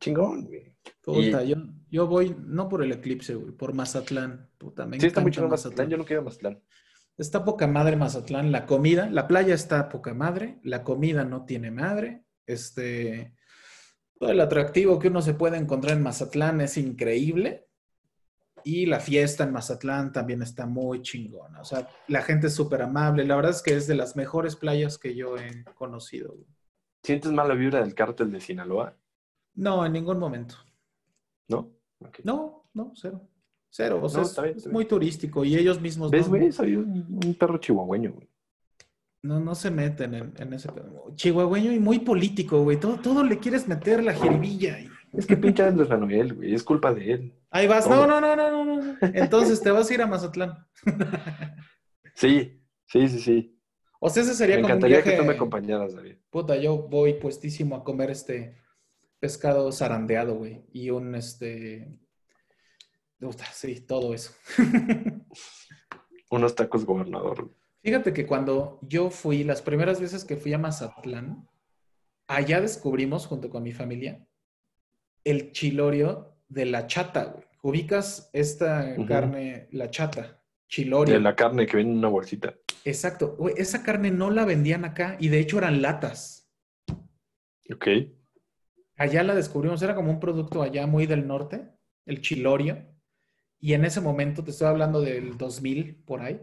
[0.02, 0.76] Chingón, güey.
[1.02, 1.56] Puta, Y- yo,
[1.92, 4.50] yo voy, no por el eclipse, güey, por Mazatlán.
[4.58, 5.90] Puta, me Sí, está encanta chingón Mazatlán.
[5.90, 6.62] Yo no quiero Mazatlán.
[7.18, 11.70] Está poca madre Mazatlán, la comida, la playa está poca madre, la comida no tiene
[11.70, 13.36] madre, este,
[14.18, 17.68] todo el atractivo que uno se puede encontrar en Mazatlán es increíble
[18.64, 22.82] y la fiesta en Mazatlán también está muy chingona, o sea, la gente es súper
[22.82, 26.32] amable, la verdad es que es de las mejores playas que yo he conocido.
[26.34, 26.48] güey.
[27.04, 28.98] ¿Sientes mala vibra del cártel de Sinaloa?
[29.56, 30.56] No, en ningún momento.
[31.50, 31.72] ¿No?
[32.24, 33.28] No, no, cero.
[33.70, 36.30] Cero, o sea, es, está bien, es está muy turístico y ellos mismos ¿Ves, no,
[36.38, 36.52] güey?
[36.52, 38.28] Soy un, un perro chihuahueño, güey.
[39.24, 40.68] No, no se meten en, en ese.
[41.16, 42.80] Chihuahueño y muy político, güey.
[42.80, 44.80] Todo, todo le quieres meter la jiribilla.
[44.80, 46.54] y- Es que pinche Andrés Manuel, güey.
[46.54, 47.34] Es culpa de él.
[47.52, 47.88] Ahí vas.
[47.88, 48.98] No, no, no, no, no, no.
[49.14, 50.66] Entonces te vas a ir a Mazatlán.
[52.14, 53.58] Sí, sí, sí, sí.
[54.00, 55.12] O sea, ese sería Me como un encantaría viaje.
[55.12, 56.16] que tú me acompañaras, David.
[56.30, 58.56] Puta, yo voy puestísimo a comer este
[59.22, 60.66] pescado zarandeado, güey.
[60.74, 61.98] Y un este.
[63.54, 64.34] Sí, todo eso.
[66.32, 67.44] Unos tacos gobernador.
[67.46, 67.56] güey.
[67.84, 71.48] Fíjate que cuando yo fui, las primeras veces que fui a Mazatlán,
[72.28, 74.28] allá descubrimos, junto con mi familia,
[75.24, 77.46] el chilorio de la chata, güey.
[77.64, 81.14] Ubicas esta carne, la chata, chilorio.
[81.14, 82.56] De la carne que viene en una bolsita.
[82.84, 83.36] Exacto.
[83.38, 86.52] Güey, esa carne no la vendían acá y de hecho eran latas.
[87.72, 87.88] Ok.
[89.02, 91.68] Allá la descubrimos, era como un producto allá muy del norte,
[92.06, 92.86] el chilorio.
[93.60, 96.40] Y en ese momento, te estoy hablando del 2000 por ahí,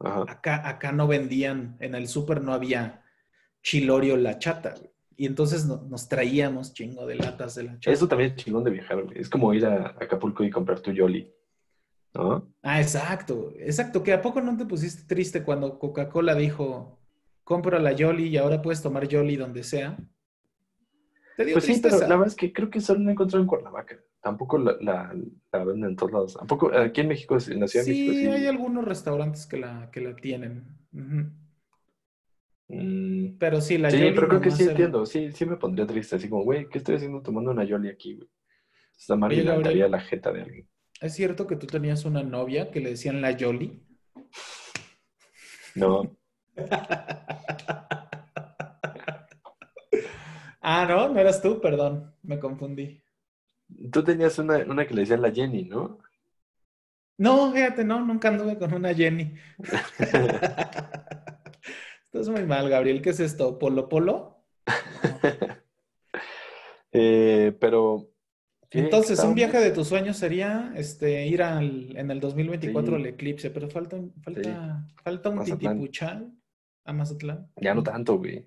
[0.00, 0.24] Ajá.
[0.28, 3.04] acá, acá no vendían, en el súper no había
[3.62, 4.74] chilorio la chata.
[4.76, 4.90] güey.
[5.16, 7.90] Y entonces no- nos traíamos chingo de latas de la chata.
[7.92, 9.18] Eso también es chingón de viajar, güey.
[9.20, 11.30] Es como ir a Acapulco y comprar tu Yoli.
[12.14, 12.52] ¿No?
[12.62, 14.02] Ah, exacto, exacto.
[14.02, 16.98] Que a poco no te pusiste triste cuando Coca-Cola dijo,
[17.44, 19.96] compra la Yoli y ahora puedes tomar Yoli donde sea.
[21.46, 23.48] Te Pues sí, pero la verdad es que creo que solo la he encontrado en
[23.48, 23.96] Cuernavaca.
[24.20, 25.14] Tampoco la, la,
[25.52, 26.34] la venden en todos lados.
[26.34, 28.26] Tampoco aquí en México, en la Ciudad de Sí, México, sí.
[28.42, 30.76] hay algunos restaurantes que la, que la tienen.
[32.68, 35.06] Mm, Pero sí, la sí, Yoli pero creo que sí era- entiendo.
[35.06, 36.16] Sí, sí me pondría triste.
[36.16, 38.28] Así como, güey, ¿qué estoy haciendo tomando una Yoli aquí, güey?
[38.98, 40.68] Esta Oye, le levantaría la jeta de alguien.
[41.00, 43.82] ¿Es cierto que tú tenías una novia que le decían la Yoli?
[45.74, 46.14] No,
[50.60, 53.02] Ah, no, no eras tú, perdón, me confundí.
[53.92, 55.98] tú tenías una, una que le decían la Jenny, ¿no?
[57.18, 59.34] No, fíjate, no, nunca anduve con una Jenny.
[62.04, 63.00] Estás muy mal, Gabriel.
[63.02, 63.58] ¿Qué es esto?
[63.58, 64.44] ¿Polo Polo?
[66.92, 68.10] Eh, pero.
[68.72, 73.00] Entonces, un viaje de tus sueños sería este, ir al, en el 2024 Sí.
[73.02, 74.50] al eclipse, pero falta, falta, Sí.
[75.04, 75.74] falta un Mazatlán.
[75.76, 76.32] titipuchal
[76.84, 77.48] a Mazatlán.
[77.60, 78.44] Ya no tanto, güey.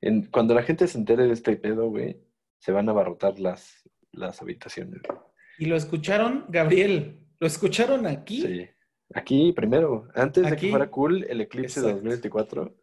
[0.00, 2.20] En- cuando la gente se entere de este pedo, güey,
[2.58, 5.00] se van a abarrotar las, las habitaciones.
[5.06, 5.18] güey.
[5.58, 8.42] Y lo escucharon, Gabriel, lo escucharon aquí.
[8.42, 8.66] Sí.
[9.14, 12.08] Aquí primero, antes de que fuera cool el eclipse de Exacto.
[12.08, 12.76] 2024.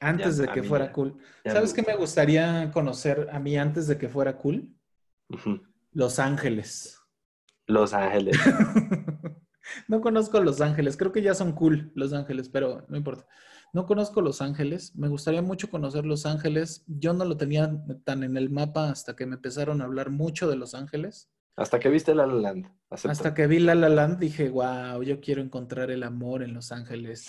[0.00, 0.92] Antes Ya, de que mí fuera ya.
[0.92, 1.16] cool.
[1.44, 4.74] ya ¿Sabes me qué me gustaría conocer a mí antes de que fuera cool?
[5.92, 6.98] Los Ángeles.
[7.66, 8.36] Los Ángeles.
[9.88, 13.26] No conozco Los Ángeles, creo que ya son cool Los Ángeles, pero no importa.
[13.74, 16.84] No conozco Los Ángeles, me gustaría mucho conocer Los Ángeles.
[16.86, 17.70] Yo no lo tenía
[18.04, 21.28] tan en el mapa hasta que me empezaron a hablar mucho de Los Ángeles.
[21.56, 22.66] Hasta que viste La La Land.
[22.88, 23.10] acepto.
[23.12, 26.70] Hasta que vi La La Land dije, wow, yo quiero encontrar el amor en Los
[26.72, 27.28] Ángeles.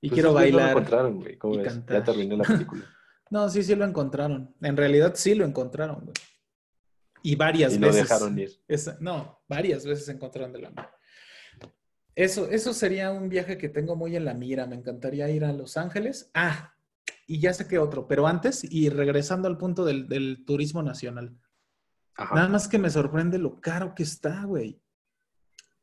[0.00, 0.76] Y Pues quiero güeyes No lo bailar.
[0.76, 1.38] encontraron, güey.
[1.38, 1.68] ¿Cómo y ves?
[1.68, 1.98] cantar.
[1.98, 2.84] Ya terminé la película.
[3.28, 4.54] No, sí, sí lo encontraron.
[4.62, 6.12] En realidad sí lo encontraron, güey.
[7.24, 8.02] Y varias y lo veces.
[8.08, 8.50] dejaron ir.
[9.00, 10.86] No, varias veces encontraron del amor.
[12.16, 14.66] Eso, eso sería un viaje que tengo muy en la mira.
[14.66, 16.30] Me encantaría ir a Los Ángeles.
[16.34, 16.72] Ah,
[17.28, 21.36] y ya sé qué otro, pero antes y regresando al punto del, del turismo nacional.
[22.16, 22.34] Ajá.
[22.34, 24.80] Nada más que me sorprende lo caro que está, güey.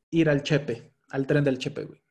[0.10, 2.02] Ir al Chepe, al tren del Chepe, güey.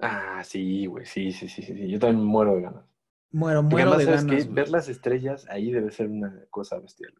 [0.00, 1.06] Ah, sí, güey.
[1.06, 1.88] Sí, sí, sí, sí.
[1.88, 2.84] Yo también muero de ganas.
[3.30, 4.44] Muero, muero además, de ¿sabes ganas.
[4.46, 4.54] güey.
[4.54, 7.12] Ver las estrellas ahí debe ser una cosa bestial.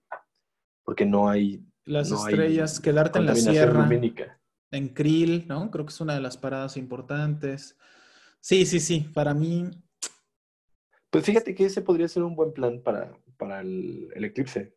[0.85, 3.83] Porque no hay Las no hay estrellas, quedarte en la sierra.
[3.83, 4.41] lumínica.
[4.71, 5.71] En Krill, ¿no?
[5.71, 7.77] Creo que es una de las paradas importantes.
[8.41, 9.69] Sí, sí, sí, para mí,
[11.11, 14.77] Pues fíjate que ese podría ser un buen plan para, para el, el eclipse.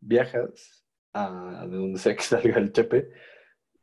[0.00, 0.82] Viajas
[1.12, 3.10] a de donde sea que salga el chepe,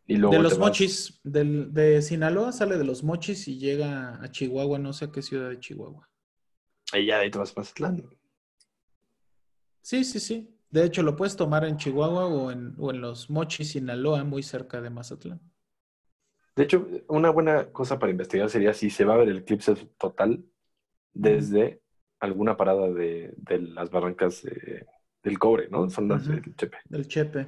[0.08, 4.32] Y luego de los mochis, del, de Sinaloa sale de los mochis y llega a
[4.32, 6.10] Chihuahua, no sé a qué ciudad de Chihuahua.
[6.94, 8.04] Y ya de ahí te vas a Mazatlán.
[9.82, 10.59] Sí, sí, sí.
[10.72, 14.42] De hecho, lo puedes tomar en Chihuahua o en, o en los mochis, Sinaloa, muy
[14.42, 15.40] cerca de Mazatlán.
[16.56, 19.76] De hecho, una buena cosa para investigar sería si se va a ver el eclipse
[19.98, 20.44] total
[21.14, 21.82] desde
[22.20, 24.88] alguna parada de, de las barrancas de-
[25.24, 25.90] del cobre, ¿no?
[25.90, 26.78] Son las del Chepe.
[26.90, 27.48] Del Chepe.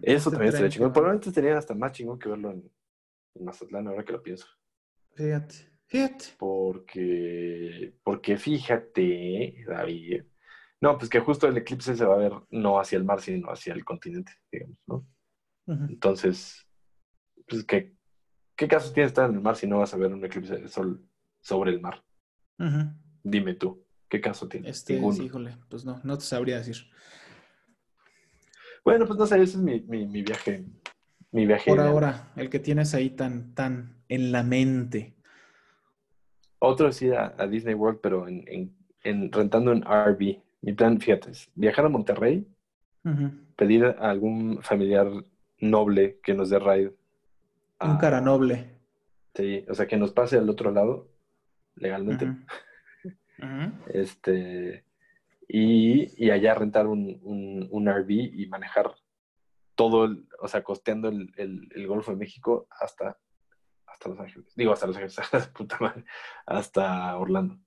[0.00, 0.92] Eso Este también estaría tren chingón.
[0.92, 2.72] Probablemente estaría hasta más chingón que verlo en,
[3.36, 4.46] en Mazatlán, ahora que lo pienso.
[5.16, 5.56] Fíjate,
[5.88, 6.26] fíjate.
[6.36, 10.24] Porque, porque fíjate, David.
[10.86, 13.50] No, pues que justo el eclipse se va a ver no hacia el mar, sino
[13.50, 15.04] hacia el continente, digamos, ¿no?
[15.88, 16.64] Entonces,
[17.48, 17.92] pues que,
[18.54, 20.68] ¿qué caso tiene estar en el mar si no vas a ver un eclipse de
[20.68, 21.04] sol
[21.40, 22.04] sobre el mar?
[23.24, 24.68] Dime tú, ¿qué caso tiene?
[24.68, 26.76] Este, sí, híjole, pues no, no te sabría decir.
[28.84, 30.64] Bueno, pues no sé, ese es mi, mi, mi viaje.
[31.32, 31.68] Mi viaje.
[31.68, 35.16] Por ahora, el que tienes ahí tan, tan en la mente.
[36.60, 40.45] Otro es ir a, a Disney World, pero en, en- en- rentando un RV.
[40.62, 42.46] Mi plan, fíjate, es viajar a Monterrey,
[43.56, 45.08] pedir a algún familiar
[45.58, 46.94] noble que nos dé ride.
[47.80, 48.78] Un cara noble.
[49.34, 51.08] Sí, o sea, que nos pase al otro lado
[51.76, 52.26] legalmente.
[53.88, 54.84] Este,
[55.46, 58.94] y, y allá rentar un, un, un RV y manejar
[59.74, 63.18] todo, el, o sea, costeando el, el- el Golfo de México hasta,
[63.86, 64.52] hasta Los Ángeles.
[64.56, 65.20] Digo, hasta Los Ángeles,
[65.54, 66.04] puta madre,
[66.46, 67.58] hasta Orlando.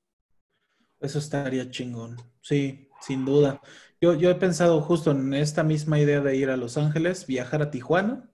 [0.99, 2.17] Eso estaría chingón.
[2.41, 3.61] Sí, sin duda.
[4.01, 7.61] Yo, yo he pensado justo en esta misma idea de ir a Los Ángeles, viajar
[7.61, 8.29] a Tijuana,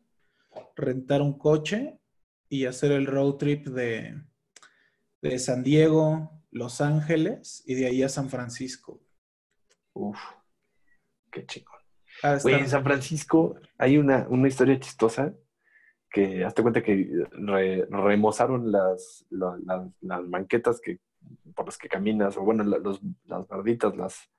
[0.76, 1.99] rentar un coche
[2.49, 4.22] y hacer el road trip de,
[5.22, 9.01] de San Diego, Los Ángeles y de ahí a San Francisco.
[9.93, 10.20] Uf,
[11.32, 11.80] qué chingón.
[12.22, 15.34] Güey, estar- en San Francisco hay una, una historia chistosa
[16.09, 20.99] que hazte cuenta que re- remozaron las, la- las, las banquetas que,
[21.55, 24.30] por las que caminas, o bueno, la- los, las barditas, las,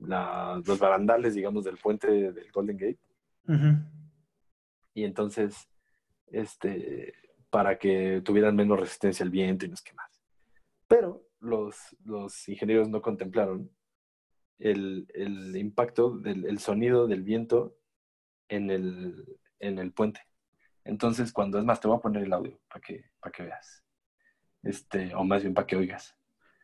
[0.00, 3.00] la- los barandales, digamos, del puente del Golden Gate.
[4.94, 5.68] Y entonces,
[6.26, 7.14] este,
[7.50, 10.20] para que tuvieran menos resistencia al viento y no más.
[10.86, 13.70] Pero los, los ingenieros no contemplaron
[14.58, 17.76] el, el impacto del el sonido del viento
[18.48, 20.20] en el, en el puente.
[20.84, 23.84] Entonces, cuando es más, te voy a poner el audio para que, para que veas.
[24.68, 26.14] Este, o más bien para que oigas.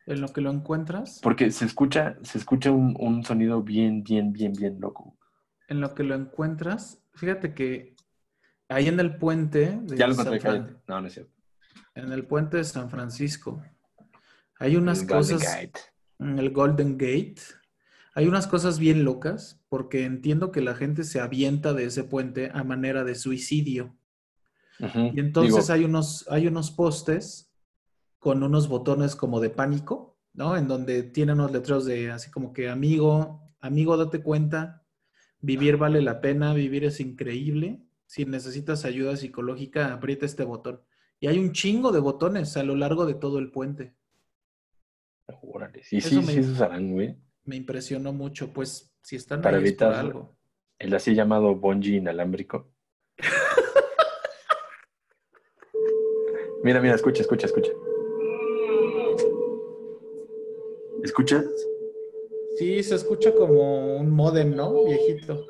[0.07, 4.33] En lo que lo encuentras, Porque se escucha, se escucha un, un sonido bien, bien,
[4.33, 5.17] bien, bien loco.
[5.69, 7.97] en lo que lo encuentras, fíjate que
[8.69, 10.83] ahí en el puente de Ya lo encontré, Fran-.
[10.87, 11.33] No, no es cierto.
[11.95, 13.63] en el puente de San Francisco,
[14.59, 15.55] hay unas El Golden cosas.
[15.55, 15.81] Gate.
[16.19, 17.41] en el Golden Gate.
[18.17, 22.51] Hay unas cosas bien locas porque entiendo que la gente se avienta de ese puente
[22.55, 23.97] a manera de suicidio.
[24.79, 27.51] Y entonces Digo, hay, unos, hay unos postes
[28.25, 30.57] con unos botones como de pánico, ¿no?
[30.57, 34.87] En donde tienen unos letreros de así como que amigo, amigo, date cuenta,
[35.41, 37.83] vivir vale la pena, vivir es increíble.
[38.07, 40.81] Si necesitas ayuda psicológica, aprieta este botón.
[41.21, 43.95] Y hay un chingo de botones a lo largo de todo el puente.
[45.43, 47.19] Órale, sí, Eso sí, me- sí, esos harán, güey.
[47.45, 50.35] Me impresionó mucho, pues si están Para ahí es por evitar- algo.
[50.79, 52.73] El así llamado bungee inalámbrico.
[56.63, 57.71] mira, mira, escucha, escucha, escucha.
[61.05, 61.45] ¿Escuchas?
[62.57, 64.85] Sí, se escucha como un modem, ¿no?
[64.87, 65.47] Viejito.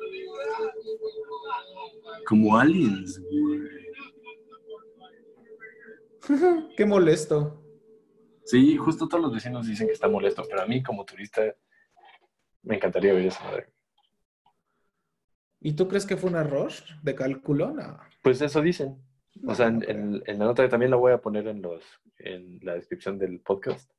[2.27, 3.61] Como aliens, güey.
[6.75, 7.63] Qué molesto.
[8.43, 11.41] Sí, justo todos los vecinos dicen que está molesto, pero a mí como turista
[12.63, 13.69] me encantaría ver esa madre.
[15.61, 17.71] ¿Y tú crees que fue un error de cálculo?
[17.71, 17.97] No.
[18.21, 19.01] Pues eso dicen.
[19.47, 21.81] O sea, en, la nota que también la voy a poner en los
[22.17, 23.89] en la descripción del podcast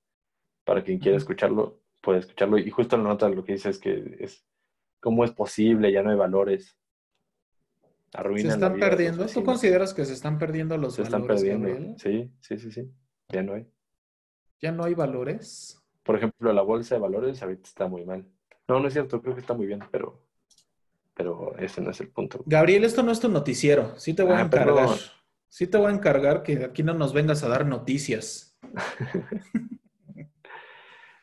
[0.67, 2.59] para quien quiera escucharlo, puede escucharlo.
[2.59, 4.45] Y justo en la nota lo que dice es que es
[5.01, 6.77] cómo es posible, ya no hay valores.
[8.11, 9.27] Se Arruinan la están vida perdiendo.
[9.27, 11.69] ¿Tú consideras que se están perdiendo los Se están valores, perdiendo.
[11.69, 11.95] Gabriel?
[11.99, 12.91] Sí, sí, sí, sí.
[13.29, 13.67] Ya no hay.
[14.61, 15.81] Ya no hay valores.
[16.03, 18.27] Por ejemplo, la bolsa de valores ahorita está muy mal.
[18.69, 20.23] No, no es cierto, creo que está muy bien, pero
[21.15, 22.43] pero ese no es el punto.
[22.45, 23.99] Gabriel, esto no es tu noticiero.
[23.99, 24.75] Sí te voy a Ah, encargar.
[24.75, 24.97] perdón.
[25.49, 28.59] Sí te voy a encargar que aquí no nos vengas a dar noticias.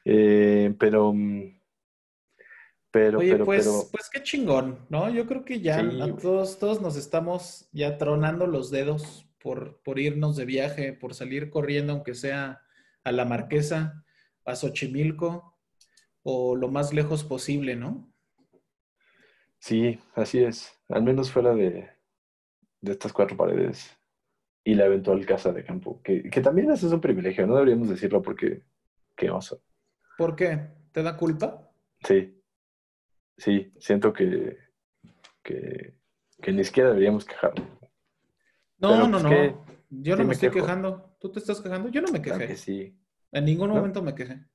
[0.06, 1.60] Eh, pero mm,
[2.92, 5.10] pero Oye, pero pues, pero pues qué chingón, ¿no?
[5.10, 6.16] Yo creo que ya Sí, a güey.
[6.16, 11.50] todos, todos nos estamos ya tronando los dedos por, por irnos de viaje, por salir
[11.50, 12.62] corriendo, aunque sea
[13.04, 14.06] a la Marquesa,
[14.46, 15.58] a Xochimilco
[16.22, 18.14] o lo más lejos posible, ¿no?
[19.58, 20.72] Sí, así es.
[20.90, 21.90] Al menos fuera de,
[22.82, 23.98] de estas cuatro paredes
[24.64, 26.02] y la eventual casa de campo.
[26.04, 28.62] Que, que también eso es un privilegio, no deberíamos decirlo porque
[29.16, 29.62] qué oso.
[30.24, 30.70] ¿Por qué?
[30.94, 31.70] ¿Te da culpa?
[32.00, 32.42] Sí,
[33.38, 34.58] sí, siento que,
[35.44, 35.98] que,
[36.42, 37.68] que ni siquiera deberíamos quejarnos.
[38.78, 39.66] No, Pero, no, pues, no.
[39.90, 41.18] Yo Sí no me, me estoy quejando.
[41.20, 41.90] ¿Tú te estás quejando?
[41.90, 42.54] Yo no me Claro quejé.
[42.54, 42.98] que sí,
[43.34, 43.76] En ningún ¿No?
[43.76, 44.46] momento me quejé.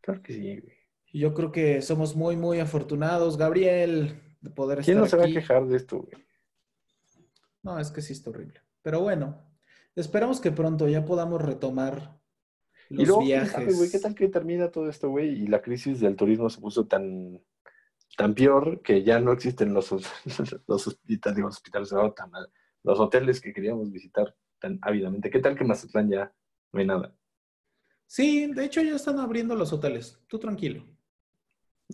[0.00, 0.40] claro que sí.
[0.60, 0.76] güey.
[1.12, 5.24] Yo creo que somos muy, muy afortunados, Gabriel, de poder ¿Quién estar no se va
[5.26, 6.24] a quejar de esto, güey?
[7.62, 8.60] No, es que sí está horrible.
[8.82, 9.40] Pero bueno,
[9.94, 12.20] esperamos que pronto ya podamos retomar
[12.88, 13.52] Y los luego, quién viajes.
[13.52, 15.30] sabe, güey, ¿qué tal que termina todo esto, güey?
[15.42, 17.40] Y la crisis del turismo se puso tan,
[18.16, 19.90] tan peor que ya no existen los,
[20.66, 22.50] los hospitales, digo, hospitales, no, tan mal,
[22.82, 25.30] los hoteles que queríamos visitar tan ávidamente.
[25.30, 26.32] ¿Qué tal que Mazatlán ya
[26.72, 27.14] no hay nada?
[28.06, 30.20] Sí, de hecho ya están abriendo los hoteles.
[30.26, 30.84] Tú tranquilo.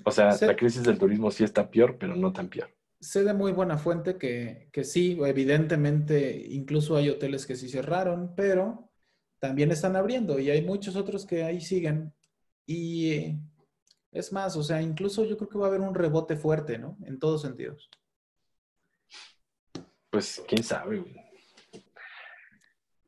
[0.05, 0.47] O sea, Sí.
[0.47, 2.70] la crisis del turismo sí está peor, pero no tan peor.
[3.01, 8.34] Sé de muy buena fuente que, que sí, evidentemente, incluso hay hoteles que sí cerraron,
[8.34, 8.88] pero
[9.39, 12.12] también están abriendo y hay muchos otros que ahí siguen.
[12.66, 13.41] Y eh,
[14.12, 16.97] es más, o sea, incluso yo creo que va a haber un rebote fuerte, ¿no?
[17.05, 17.89] En todos sentidos.
[20.11, 21.16] Pues, quién sabe, güey.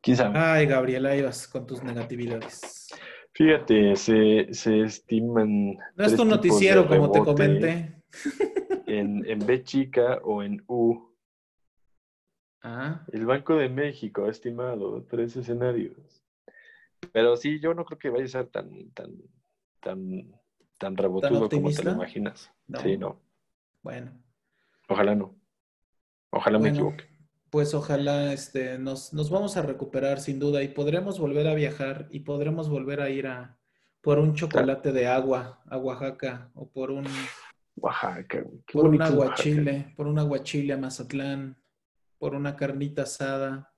[0.01, 0.39] ¿Quién sabe?
[0.39, 2.89] Ay, Gabriel, ahí vas con tus negatividades.
[3.33, 5.77] Fíjate, se, se estiman.
[5.97, 7.97] No es tu noticiero, como te comenté.
[8.87, 11.15] En, en B chica o en U.
[12.61, 16.20] Ah, El Banco de México ha estimado tres escenarios.
[17.13, 19.15] Pero sí, yo no creo que vaya a ser tan, tan,
[19.81, 20.33] tan,
[20.79, 22.53] tan rebotudo como te lo imaginas.
[22.67, 22.81] No.
[22.81, 23.21] Sí, no.
[23.83, 24.13] bueno.
[24.89, 25.35] Ojalá no.
[26.31, 27.05] Ojalá me equivoque.
[27.51, 32.07] Pues ojalá este, nos, nos vamos a recuperar sin duda y podremos volver a viajar
[32.11, 33.59] y podremos volver a ir a
[34.01, 37.05] por un chocolate de agua a Oaxaca o por un,
[37.77, 39.13] Oaxaca, por un Oaxaca.
[39.13, 41.61] aguachile, por un aguachile a Mazatlán,
[42.19, 43.70] por una carnita asada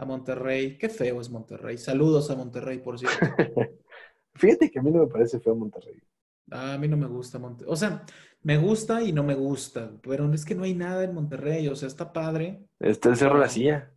[0.00, 0.78] a Monterrey.
[0.78, 1.76] Qué feo es Monterrey.
[1.78, 3.18] Saludos a Monterrey, por cierto.
[4.34, 6.00] Fíjate que a mí no me parece feo Monterrey.
[6.50, 7.70] A mí no me gusta Monterrey.
[7.72, 8.04] O sea,
[8.42, 11.68] me gusta y no me gusta, pero es que no hay nada en Monterrey.
[11.68, 13.92] O sea, está padre, Está el Cerro La Silla.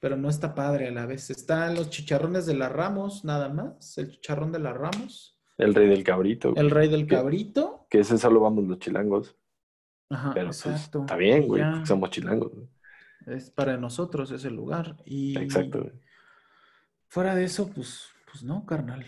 [0.00, 1.30] pero no está padre a la vez.
[1.30, 3.98] Están los chicharrones de la Ramos, nada más.
[3.98, 5.38] El chicharrón de la Ramos.
[5.58, 6.50] El Rey del Cabrito.
[6.52, 6.64] güey.
[6.64, 7.86] El rey del cabrito.
[7.88, 9.36] Que ese solo vamos los chilangos.
[10.10, 11.00] Ajá, Pero pues, exacto.
[11.02, 12.52] está bien, güey, somos chilangos.
[12.52, 12.68] güey.
[13.26, 14.96] Es para nosotros ese lugar.
[15.04, 15.90] Y Exacto.
[17.08, 19.04] fuera de eso, pues, pues no, carnal.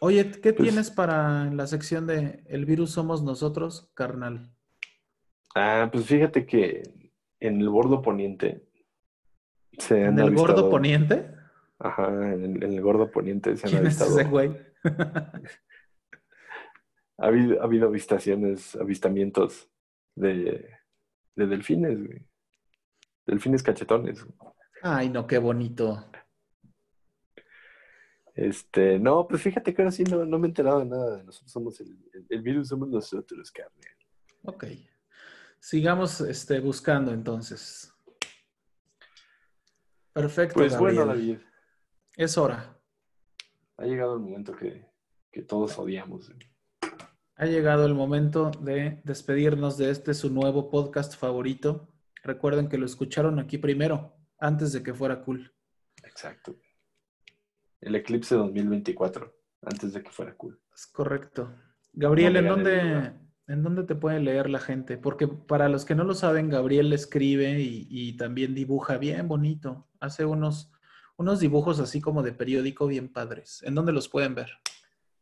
[0.00, 4.50] Oye, ¿qué Pues- tienes para la sección de El virus somos nosotros, carnal?
[5.54, 6.82] Ah, pues fíjate que
[7.40, 8.66] en el bordo poniente
[9.78, 11.30] se han ¿En el gordo poniente?
[11.78, 14.20] Ajá, en el, en el gordo poniente se han ¿Quién es avistado.
[14.20, 14.56] ese güey?
[17.18, 19.68] Ha habido, ha habido avistaciones, avistamientos
[20.16, 20.68] de,
[21.36, 22.26] de delfines, güey.
[23.26, 24.24] Delfines cachetones.
[24.82, 26.04] Ay, no, qué bonito.
[28.34, 31.52] Este, no, pues fíjate que ahora sí no, no me he enterado de nada nosotros
[31.52, 33.86] somos el, el, el virus, somos nosotros, carne.
[34.44, 34.64] Ok.
[35.60, 37.92] Sigamos este, buscando entonces.
[40.12, 40.54] Perfecto.
[40.54, 41.06] Pues bueno.
[41.06, 41.38] David,
[42.16, 42.76] Es hora.
[43.76, 44.86] ha llegado el momento que,
[45.30, 46.32] que todos odiamos.
[47.36, 51.91] Ha llegado el momento de despedirnos de este su nuevo podcast favorito.
[52.22, 55.52] Recuerden que lo escucharon aquí primero, antes de que fuera cool.
[56.04, 56.56] Exacto.
[57.80, 60.58] El eclipse 2024, antes de que fuera cool.
[60.74, 61.54] Es correcto.
[61.92, 63.12] Gabriel, No ¿en dónde.
[63.48, 64.96] ¿en dónde te puede leer la gente?
[64.96, 69.88] Porque para los que no lo saben, Gabriel escribe y, y también dibuja bien bonito.
[70.00, 70.72] Hace unos,
[71.16, 73.62] unos dibujos así como de periódico bien padres.
[73.64, 74.50] ¿En dónde los pueden ver?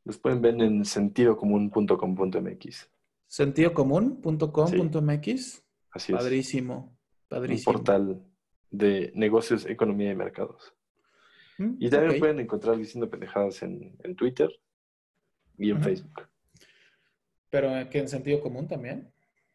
[0.05, 2.91] Los pueden ver en sentidocomún.com.mx.
[3.27, 5.63] Sentidocomún.com.mx.
[5.93, 6.19] Así es.
[6.19, 7.73] Padrísimo, Un padrísimo.
[7.73, 8.23] portal
[8.71, 10.73] de negocios, economía y mercados.
[11.59, 12.19] Mm, Y también ok.
[12.19, 14.51] pueden encontrar diciendo pendejadas en, en Twitter
[15.59, 15.83] y en.
[15.83, 16.29] Facebook.
[17.51, 19.13] Pero eh, que en sentido común también.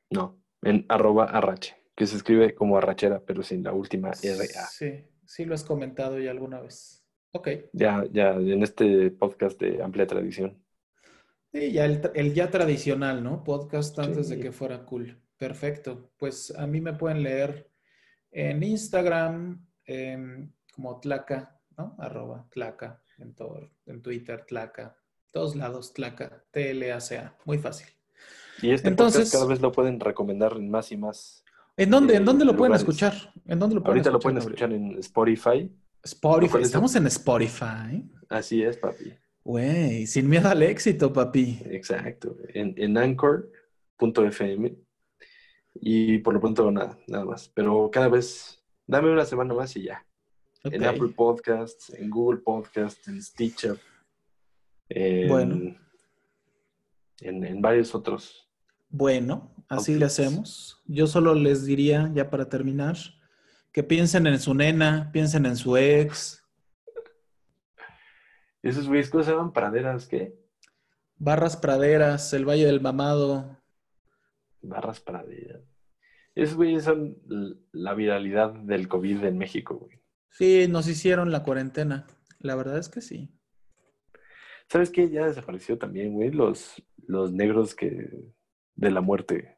[0.09, 4.67] No, en arroba arrache, que se escribe como arrachera, pero sin la última RA.
[4.69, 7.03] Sí, sí lo has comentado ya alguna vez.
[7.31, 7.47] Ok.
[7.73, 10.61] Ya, ya en este podcast de amplia tradición.
[11.53, 13.43] Sí, ya el, ya tradicional, ¿no?
[13.43, 15.21] Podcast antes de que fuera cool.
[15.37, 16.11] Perfecto.
[16.17, 17.69] Pues a mí me pueden leer
[18.31, 21.95] en Instagram em, como Tlaca, ¿no?
[21.99, 24.97] Arroba Tlaca, en, todo, en Twitter Tlaca,
[25.31, 27.35] todos lados Tlaca, T-L-A-C-A.
[27.45, 27.87] Muy fácil.
[28.61, 31.43] Y este Entonces- cada vez lo pueden recomendar en más y más.
[31.77, 33.13] ¿En dónde, Eh, ¿en dónde lo pueden escuchar?
[33.45, 35.69] ¿En dónde lo pueden Ahorita lo pueden escuchar en Spotify.
[36.03, 36.19] Spotify.
[36.21, 38.09] ¿Cuál es el- Estamos en Spotify.
[38.29, 39.13] Así es, papi.
[39.43, 41.59] Güey, sin miedo al éxito, papi.
[41.69, 42.37] Exacto.
[42.53, 44.75] En, en anchor.fm
[45.75, 47.51] Y por lo pronto nada, nada más.
[47.53, 50.05] Pero cada vez, dame una semana más y ya.
[50.63, 50.83] En.
[50.83, 53.77] Apple Podcasts, en Google Podcasts, en Stitcher.
[54.89, 55.75] En, Bueno.
[57.21, 58.49] En, en varios otros.
[58.89, 60.81] Bueno, así le hacemos.
[60.85, 62.95] Yo solo les diría, ya para terminar,
[63.71, 66.41] que piensen en su nena, piensen en su ex,
[68.63, 69.53] Esos güeyes, ¿cómo se llaman?
[69.53, 70.39] Praderas, ¿qué?
[71.17, 73.61] Barras Praderas, el Valle del Mamado.
[74.67, 75.61] Barras praderas.
[76.35, 80.01] Esos güeyes son l- la viralidad del COVID en México, güey.
[80.29, 82.07] Sí, nos hicieron la cuarentena.
[82.39, 83.31] La verdad es que sí.
[84.67, 85.09] ¿Sabes qué?
[85.09, 88.09] Ya desapareció también, güey, los, los negros que
[88.75, 89.57] de la muerte.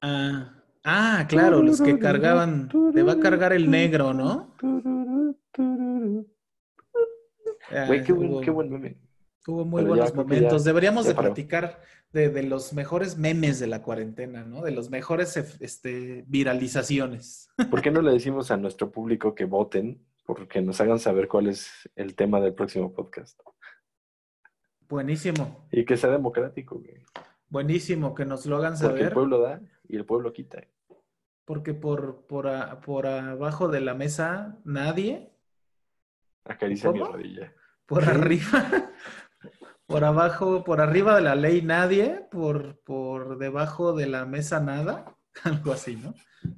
[0.00, 2.68] Ah, ah, claro, los que cargaban.
[2.92, 4.54] Te va a cargar el negro, ¿no?
[7.88, 8.98] Güey, qué buen, qué buen meme.
[9.46, 10.64] Tuvo muy Pero buenos momentos.
[10.64, 11.28] ya- Deberíamos ya de paró.
[11.28, 11.80] platicar
[12.12, 14.60] de, de los mejores memes de la cuarentena, ¿no?
[14.62, 17.48] De los mejores este, viralizaciones.
[17.70, 20.04] ¿Por qué no le decimos a nuestro público que voten?
[20.24, 23.38] Porque nos hagan saber cuál es el tema del próximo podcast.
[24.88, 27.02] Buenísimo, Y que sea democrático, güey.
[27.48, 30.64] buenísimo que nos lo hagan Porque el saber, pueblo da y el pueblo quita.
[31.44, 35.32] porque por, por, a- por abajo de la mesa nadie,
[36.44, 37.52] Acaricia mi rodilla.
[37.86, 38.90] por arriba,
[39.86, 45.16] por abajo, por arriba de la ley nadie, por, por debajo de la mesa nada,
[45.44, 46.14] algo así, ¿no?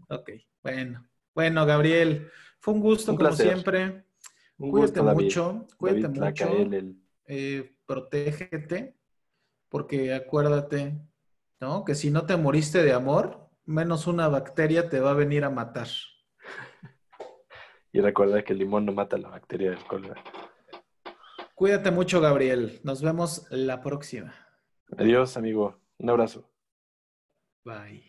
[0.08, 0.30] Ok,
[0.62, 4.04] bueno, bueno, Gabriel, fue un gusto Un como siempre.
[4.58, 5.24] Un Cuídate gusto, David.
[5.24, 6.48] mucho, cuídate David mucho.
[6.74, 8.96] El- eh, protégete,
[9.68, 10.98] porque acuérdate,
[11.60, 11.84] ¿no?
[11.84, 15.50] Que si no te moriste de amor, menos una bacteria te va a venir a
[15.50, 15.88] matar.
[17.92, 20.22] Y recuerda que el limón no mata la bacteria del cólera.
[21.58, 22.78] Cuídate mucho, Gabriel.
[22.84, 24.32] Nos vemos la próxima.
[24.96, 25.80] Adiós, amigo.
[25.98, 26.48] Un abrazo.
[27.64, 28.07] Bye.